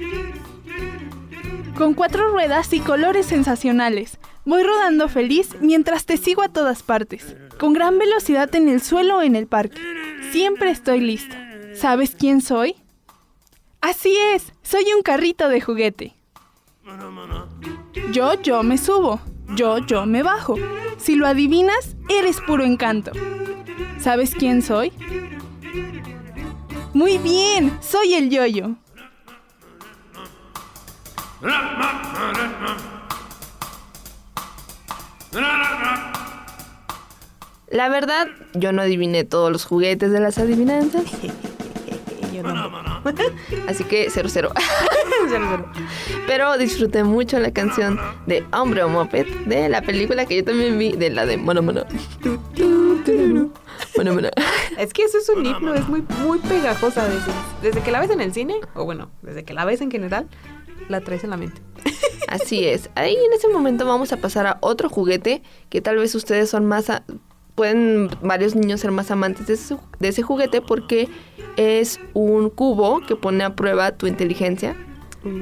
[1.75, 7.35] Con cuatro ruedas y colores sensacionales, voy rodando feliz mientras te sigo a todas partes.
[7.59, 9.81] Con gran velocidad en el suelo o en el parque.
[10.31, 11.35] Siempre estoy listo.
[11.73, 12.75] ¿Sabes quién soy?
[13.81, 16.22] Así es, soy un carrito de juguete.
[18.11, 19.21] Yo, yo me subo.
[19.55, 20.55] Yo, yo me bajo.
[20.97, 23.11] Si lo adivinas, eres puro encanto.
[23.99, 24.91] ¿Sabes quién soy?
[26.93, 28.75] Muy bien, soy el yoyo.
[37.69, 41.03] La verdad, yo no adiviné todos los juguetes de las adivinanzas.
[43.67, 44.51] Así que 0 0.
[46.27, 50.77] Pero disfruté mucho la canción de Hombre o Moped de la película que yo también
[50.77, 51.85] vi, de la de Mono Mono.
[53.97, 54.29] Mono Mono.
[54.77, 57.31] Es que eso es un himno, es muy, muy pegajosa desde,
[57.61, 60.27] desde que la ves en el cine, o bueno, desde que la ves en general,
[60.89, 61.61] la traes en la mente.
[62.27, 62.89] Así es.
[62.95, 66.65] Ahí en ese momento vamos a pasar a otro juguete que tal vez ustedes son
[66.65, 66.89] más...
[66.89, 67.03] a-
[67.55, 71.09] pueden varios niños ser más amantes de ese, de ese juguete porque
[71.57, 74.75] es un cubo que pone a prueba tu inteligencia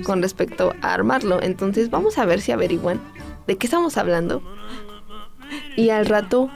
[0.04, 1.42] con respecto a armarlo.
[1.42, 3.00] Entonces vamos a ver si averiguan
[3.48, 4.42] de qué estamos hablando.
[5.76, 6.50] Y al rato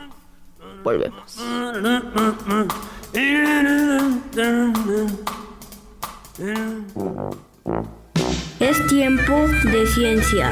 [0.84, 1.40] volvemos.
[8.60, 10.52] Es tiempo de ciencia.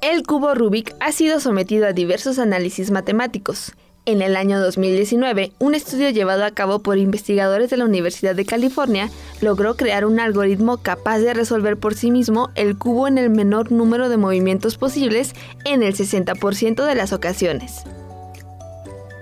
[0.00, 3.72] El cubo Rubik ha sido sometido a diversos análisis matemáticos.
[4.06, 8.46] En el año 2019, un estudio llevado a cabo por investigadores de la Universidad de
[8.46, 9.10] California
[9.42, 13.72] logró crear un algoritmo capaz de resolver por sí mismo el cubo en el menor
[13.72, 15.34] número de movimientos posibles
[15.66, 17.84] en el 60% de las ocasiones.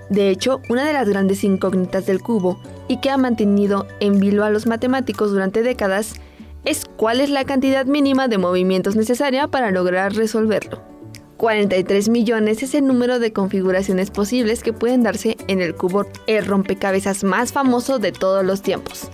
[0.09, 4.43] De hecho, una de las grandes incógnitas del cubo y que ha mantenido en vilo
[4.43, 6.15] a los matemáticos durante décadas
[6.65, 10.81] es cuál es la cantidad mínima de movimientos necesaria para lograr resolverlo.
[11.37, 16.45] 43 millones es el número de configuraciones posibles que pueden darse en el cubo, el
[16.45, 19.09] rompecabezas más famoso de todos los tiempos.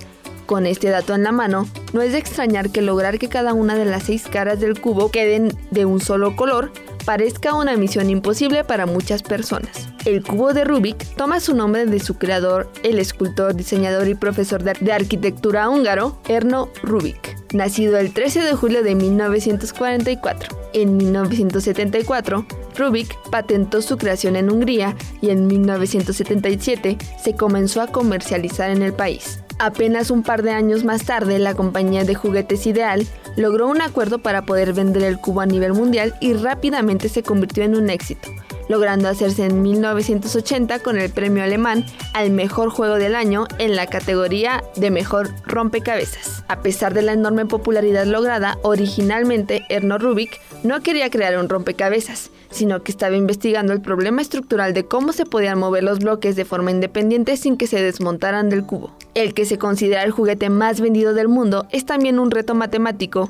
[0.48, 3.76] Con este dato en la mano, no es de extrañar que lograr que cada una
[3.76, 6.72] de las seis caras del cubo queden de un solo color
[7.06, 9.90] parezca una misión imposible para muchas personas.
[10.06, 14.64] El cubo de Rubik toma su nombre de su creador, el escultor, diseñador y profesor
[14.64, 20.58] de arquitectura húngaro, Erno Rubik, nacido el 13 de julio de 1944.
[20.74, 22.46] En 1974,
[22.78, 28.94] Rubik patentó su creación en Hungría y en 1977 se comenzó a comercializar en el
[28.94, 29.40] país.
[29.58, 34.20] Apenas un par de años más tarde, la compañía de juguetes Ideal logró un acuerdo
[34.20, 38.28] para poder vender el cubo a nivel mundial y rápidamente se convirtió en un éxito,
[38.68, 43.88] logrando hacerse en 1980 con el premio alemán al mejor juego del año en la
[43.88, 46.44] categoría de mejor rompecabezas.
[46.48, 52.32] A pesar de la enorme popularidad lograda, originalmente Erno Rubik no quería crear un rompecabezas,
[52.50, 56.46] sino que estaba investigando el problema estructural de cómo se podían mover los bloques de
[56.46, 58.96] forma independiente sin que se desmontaran del cubo.
[59.14, 63.30] El que se considera el juguete más vendido del mundo es también un reto matemático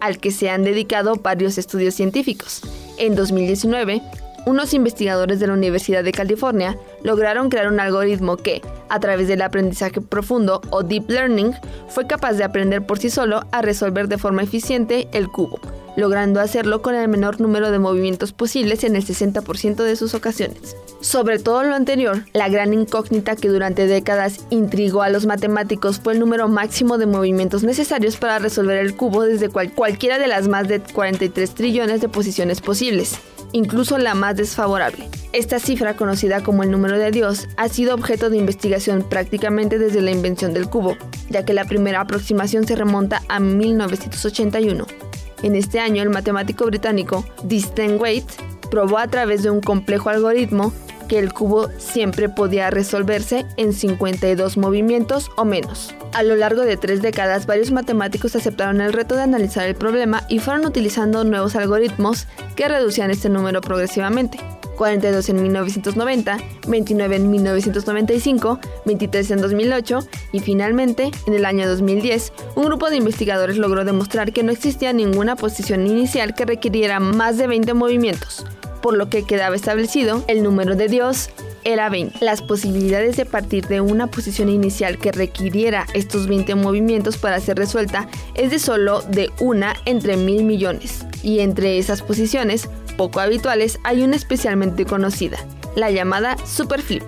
[0.00, 2.62] al que se han dedicado varios estudios científicos.
[2.98, 4.02] En 2019,
[4.48, 9.42] unos investigadores de la Universidad de California lograron crear un algoritmo que, a través del
[9.42, 11.52] aprendizaje profundo o deep learning,
[11.88, 15.60] fue capaz de aprender por sí solo a resolver de forma eficiente el cubo,
[15.98, 20.76] logrando hacerlo con el menor número de movimientos posibles en el 60% de sus ocasiones.
[21.00, 26.12] Sobre todo lo anterior, la gran incógnita que durante décadas intrigó a los matemáticos fue
[26.12, 30.68] el número máximo de movimientos necesarios para resolver el cubo desde cualquiera de las más
[30.68, 33.18] de 43 trillones de posiciones posibles
[33.52, 35.08] incluso la más desfavorable.
[35.32, 40.02] Esta cifra, conocida como el número de Dios, ha sido objeto de investigación prácticamente desde
[40.02, 40.96] la invención del cubo,
[41.30, 45.07] ya que la primera aproximación se remonta a 1981.
[45.42, 48.34] En este año, el matemático británico Distin Waite
[48.70, 50.72] probó a través de un complejo algoritmo
[51.08, 55.94] que el cubo siempre podía resolverse en 52 movimientos o menos.
[56.12, 60.24] A lo largo de tres décadas, varios matemáticos aceptaron el reto de analizar el problema
[60.28, 64.38] y fueron utilizando nuevos algoritmos que reducían este número progresivamente.
[64.78, 69.98] 42 en 1990, 29 en 1995, 23 en 2008
[70.32, 74.92] y finalmente, en el año 2010, un grupo de investigadores logró demostrar que no existía
[74.92, 78.46] ninguna posición inicial que requiriera más de 20 movimientos,
[78.80, 81.30] por lo que quedaba establecido el número de Dios
[81.64, 82.24] era 20.
[82.24, 87.58] Las posibilidades de partir de una posición inicial que requiriera estos 20 movimientos para ser
[87.58, 91.06] resuelta es de solo de una entre mil millones.
[91.22, 95.38] Y entre esas posiciones, poco habituales, hay una especialmente conocida,
[95.76, 97.04] la llamada super flip,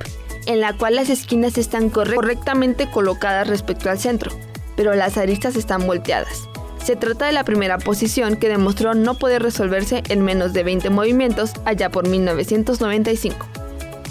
[0.46, 4.30] en la cual las esquinas están correctamente colocadas respecto al centro,
[4.76, 6.48] pero las aristas están volteadas.
[6.82, 10.90] Se trata de la primera posición que demostró no poder resolverse en menos de 20
[10.90, 13.46] movimientos allá por 1995.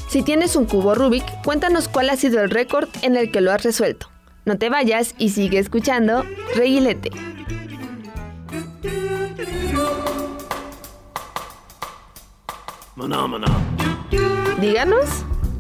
[0.10, 3.52] Si tienes un cubo Rubik, cuéntanos cuál ha sido el récord en el que lo
[3.52, 4.10] has resuelto.
[4.44, 7.12] No te vayas y sigue escuchando Reguilete.
[14.60, 15.06] Díganos,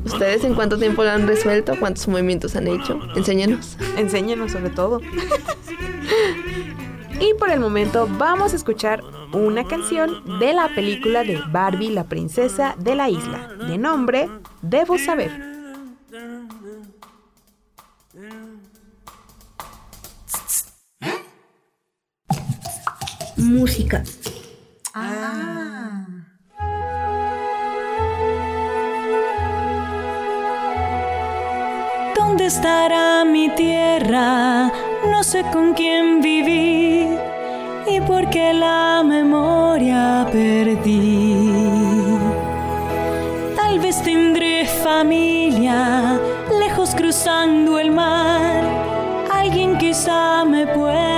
[0.04, 1.76] ¿ustedes en cuánto tiempo lo han resuelto?
[1.80, 3.00] ¿Cuántos movimientos han hecho?
[3.16, 3.78] Enséñenos.
[3.98, 5.00] Enséñenos sobre todo.
[7.20, 9.04] y por el momento vamos a escuchar
[9.34, 14.30] una canción de la película de Barbie, la princesa de la isla, de nombre
[14.62, 15.32] Debo saber.
[23.38, 24.04] Música.
[24.94, 26.06] Ah.
[32.16, 34.72] ¿Dónde estará mi tierra?
[35.10, 36.69] No sé con quién vivir
[38.10, 41.36] y por qué la memoria perdí.
[43.56, 46.20] Tal vez tendré familia
[46.60, 48.64] lejos cruzando el mar.
[49.32, 51.09] Alguien quizá me pueda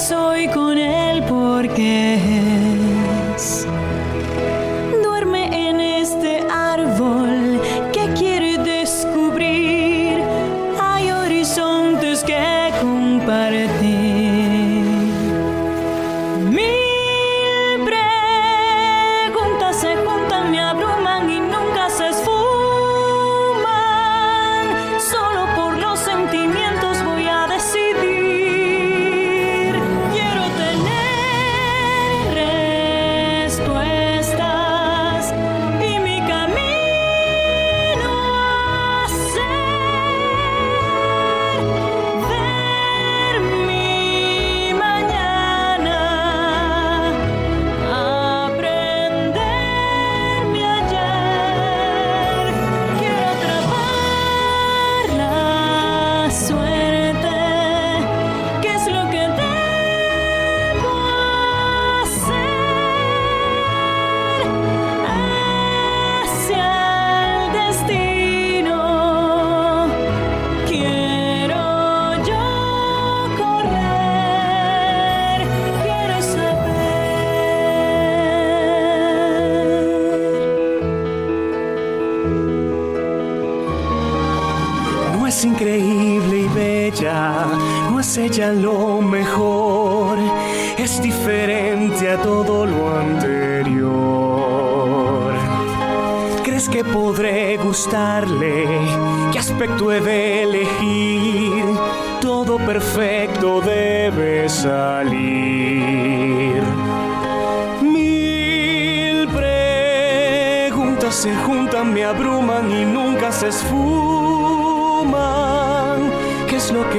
[0.00, 0.48] soy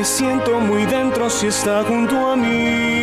[0.02, 3.01] que siento muy dentro si está junto a mí?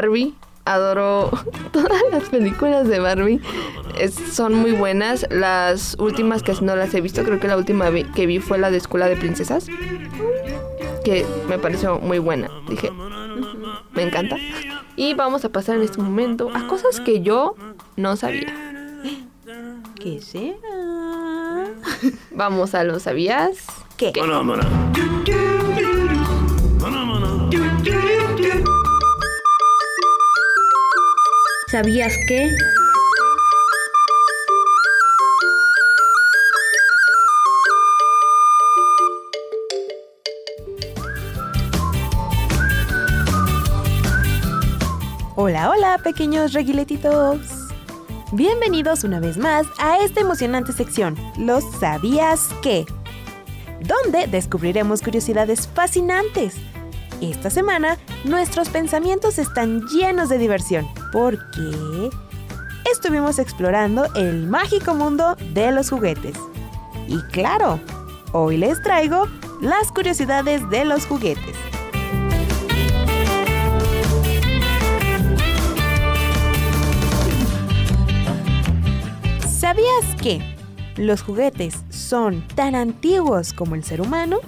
[0.00, 0.32] Barbie,
[0.64, 1.28] adoro
[1.72, 3.40] todas las películas de Barbie.
[3.98, 5.26] Es- son muy buenas.
[5.30, 8.58] Las últimas que no las he visto, creo que la última vi- que vi fue
[8.58, 9.66] la de Escuela de Princesas,
[11.04, 12.48] que me pareció muy buena.
[12.68, 12.92] Dije,
[13.92, 14.36] me encanta.
[14.94, 17.56] Y vamos a pasar en este momento a cosas que yo
[17.96, 18.54] no sabía.
[20.00, 20.54] ¿Qué será?
[22.30, 23.56] Vamos a lo sabías.
[23.96, 24.12] ¿Qué?
[31.70, 32.50] ¿Sabías que?
[45.36, 47.38] Hola, hola, pequeños reguiletitos.
[48.32, 52.86] Bienvenidos una vez más a esta emocionante sección, Los sabías qué,
[53.80, 56.54] donde descubriremos curiosidades fascinantes.
[57.20, 62.10] Esta semana, nuestros pensamientos están llenos de diversión, porque
[62.92, 66.36] estuvimos explorando el mágico mundo de los juguetes.
[67.06, 67.80] Y claro,
[68.32, 69.26] hoy les traigo
[69.60, 71.56] las curiosidades de los juguetes.
[79.68, 80.40] ¿Sabías que
[80.96, 84.38] los juguetes son tan antiguos como el ser humano?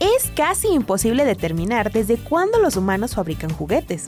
[0.00, 4.06] Es casi imposible determinar desde cuándo los humanos fabrican juguetes.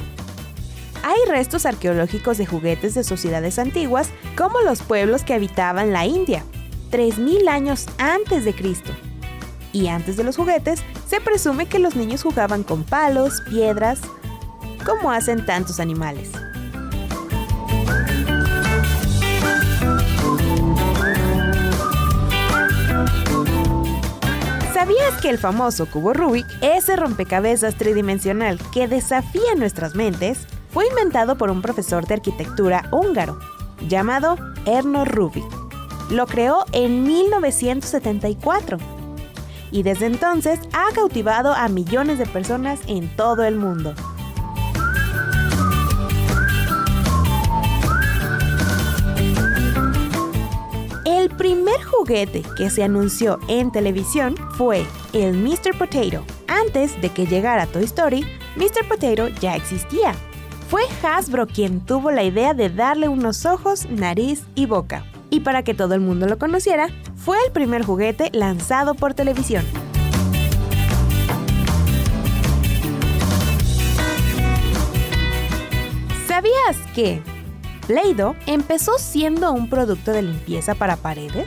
[1.07, 6.43] Hay restos arqueológicos de juguetes de sociedades antiguas, como los pueblos que habitaban la India,
[6.91, 8.91] 3.000 años antes de Cristo.
[9.71, 14.01] Y antes de los juguetes, se presume que los niños jugaban con palos, piedras,
[14.87, 16.31] como hacen tantos animales.
[24.73, 31.39] ¿Sabías que el famoso cubo Rubik, ese rompecabezas tridimensional que desafía nuestras mentes, fue inventado
[31.39, 33.39] por un profesor de arquitectura húngaro
[33.89, 35.45] llamado Erno Rubik?
[36.11, 38.79] Lo creó en 1974
[39.71, 43.95] y desde entonces ha cautivado a millones de personas en todo el mundo.
[51.07, 55.79] El primer juguete que se anunció en televisión fue el Mr.
[55.79, 56.25] Potato.
[56.49, 58.89] Antes de que llegara Toy Story, Mr.
[58.89, 60.15] Potato ya existía.
[60.69, 65.05] Fue Hasbro quien tuvo la idea de darle unos ojos, nariz y boca.
[65.31, 69.65] Y para que todo el mundo lo conociera, fue el primer juguete lanzado por televisión.
[76.27, 77.23] ¿Sabías que
[77.87, 81.47] Play-Doh empezó siendo un producto de limpieza para paredes?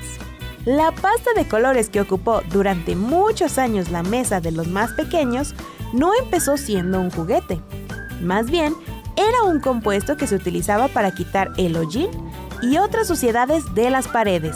[0.66, 5.56] La pasta de colores que ocupó durante muchos años la mesa de los más pequeños
[5.94, 7.60] no empezó siendo un juguete.
[8.22, 8.76] Más bien,
[9.18, 12.10] era un compuesto que se utilizaba para quitar el hollín
[12.62, 14.56] y otras suciedades de las paredes.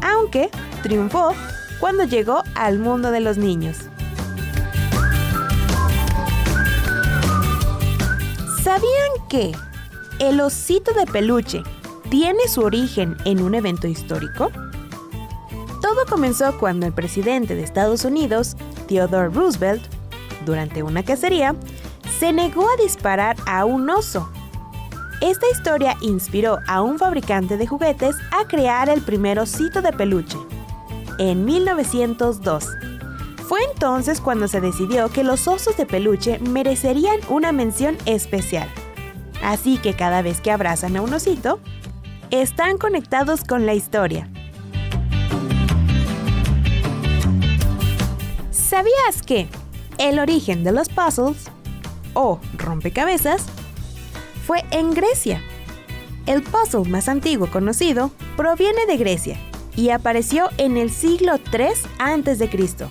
[0.00, 0.50] Aunque
[0.82, 1.34] triunfó
[1.78, 3.76] cuando llegó al mundo de los niños.
[8.62, 9.52] ¿Sabían que
[10.18, 11.62] el osito de peluche
[12.08, 14.50] tiene su origen en un evento histórico?
[15.82, 19.82] Todo comenzó cuando el presidente de Estados Unidos, Theodore Roosevelt,
[20.46, 21.56] durante una cacería,
[22.22, 24.30] se negó a disparar a un oso.
[25.20, 30.38] Esta historia inspiró a un fabricante de juguetes a crear el primer osito de peluche,
[31.18, 32.68] en 1902.
[33.48, 38.68] Fue entonces cuando se decidió que los osos de peluche merecerían una mención especial.
[39.42, 41.58] Así que cada vez que abrazan a un osito,
[42.30, 44.30] están conectados con la historia.
[48.52, 49.48] ¿Sabías que
[49.98, 51.50] el origen de los puzzles
[52.14, 53.46] o rompecabezas
[54.46, 55.42] fue en Grecia?
[56.26, 59.38] El puzzle más antiguo conocido proviene de Grecia
[59.76, 62.88] y apareció en el siglo III a.C.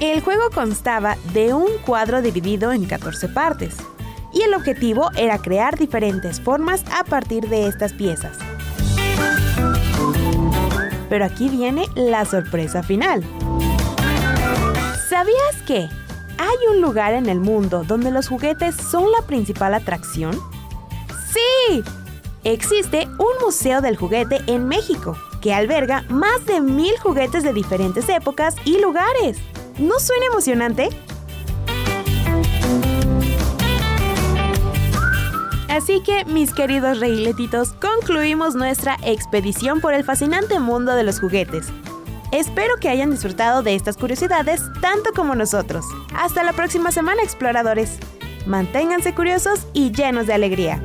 [0.00, 3.76] El juego constaba de un cuadro dividido en 14 partes,
[4.32, 8.38] y el objetivo era crear diferentes formas a partir de estas piezas.
[11.08, 13.24] Pero aquí viene la sorpresa final.
[15.08, 15.88] ¿Sabías que
[16.38, 20.38] hay un lugar en el mundo donde los juguetes son la principal atracción?
[21.32, 21.82] ¡Sí!
[22.44, 28.08] Existe un museo del juguete en México que alberga más de mil juguetes de diferentes
[28.08, 29.38] épocas y lugares.
[29.78, 30.88] ¿No suena emocionante?
[35.68, 41.72] Así que, mis queridos reiletitos, concluimos nuestra expedición por el fascinante mundo de los juguetes.
[42.30, 45.86] Espero que hayan disfrutado de estas curiosidades tanto como nosotros.
[46.14, 47.98] Hasta la próxima semana, exploradores.
[48.46, 50.82] Manténganse curiosos y llenos de alegría.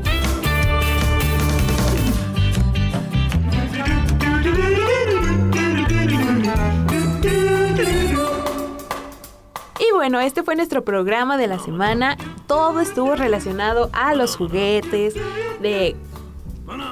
[9.79, 12.17] Y bueno, este fue nuestro programa de la semana.
[12.47, 15.13] Todo estuvo relacionado a los juguetes,
[15.61, 15.97] de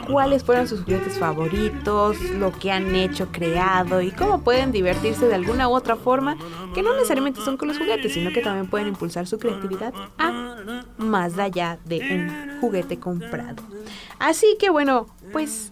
[0.08, 5.36] cuáles fueron sus juguetes favoritos, lo que han hecho, creado y cómo pueden divertirse de
[5.36, 6.38] alguna u otra forma,
[6.74, 10.56] que no necesariamente son con los juguetes, sino que también pueden impulsar su creatividad a
[10.98, 13.64] más allá de un juguete comprado.
[14.20, 15.72] Así que bueno, pues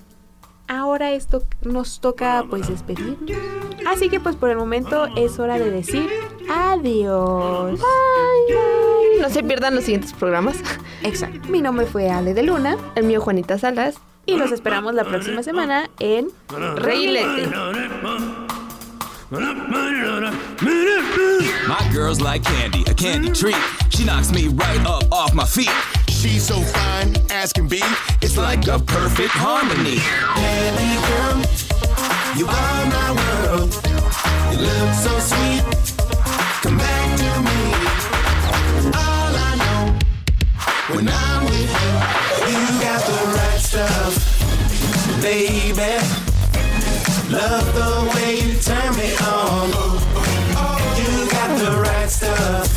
[0.70, 3.38] ahora esto nos toca pues despedirnos.
[3.86, 6.10] Así que pues por el momento es hora de decir
[6.50, 7.72] adiós.
[7.72, 9.22] Bye, bye.
[9.22, 10.58] No se pierdan los siguientes programas.
[11.04, 11.50] Exacto.
[11.50, 12.78] Mi nombre fue Ale de Luna.
[12.96, 13.96] El mío Juanita Salas.
[14.26, 16.30] Y los esperamos la próxima semana en
[16.76, 17.50] Reilete.
[21.68, 23.58] My girl's like candy, a candy treat.
[23.90, 25.72] She knocks me right up off my feet.
[26.20, 27.82] She's so fine, as can be.
[28.22, 30.04] It's like a perfect harmony.
[30.36, 31.40] Baby girl,
[32.36, 33.72] you are my world.
[34.52, 35.64] You look so sweet.
[36.62, 37.60] Come back to me.
[39.00, 39.82] All I know
[40.94, 41.96] when I'm with you,
[42.52, 44.12] you got the right stuff,
[45.22, 46.04] baby.
[47.32, 49.72] Love the way you turn me on.
[51.00, 52.68] You got the right stuff,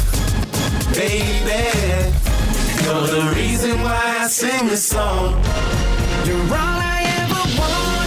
[0.95, 2.31] baby.
[2.93, 5.32] You're the reason why I sing this song.
[6.26, 8.01] You're all I ever wanted,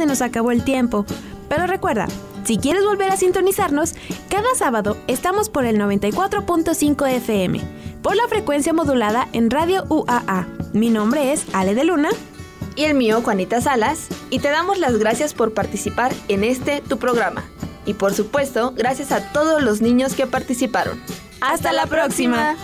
[0.00, 1.04] se nos acabó el tiempo.
[1.50, 2.08] Pero recuerda,
[2.44, 3.94] si quieres volver a sintonizarnos,
[4.30, 7.60] cada sábado estamos por el 94.5 FM,
[8.00, 10.46] por la frecuencia modulada en Radio UAA.
[10.72, 12.08] Mi nombre es Ale de Luna.
[12.76, 14.08] Y el mío, Juanita Salas.
[14.30, 17.44] Y te damos las gracias por participar en este tu programa.
[17.84, 20.98] Y por supuesto, gracias a todos los niños que participaron.
[21.42, 22.56] ¡Hasta la próxima!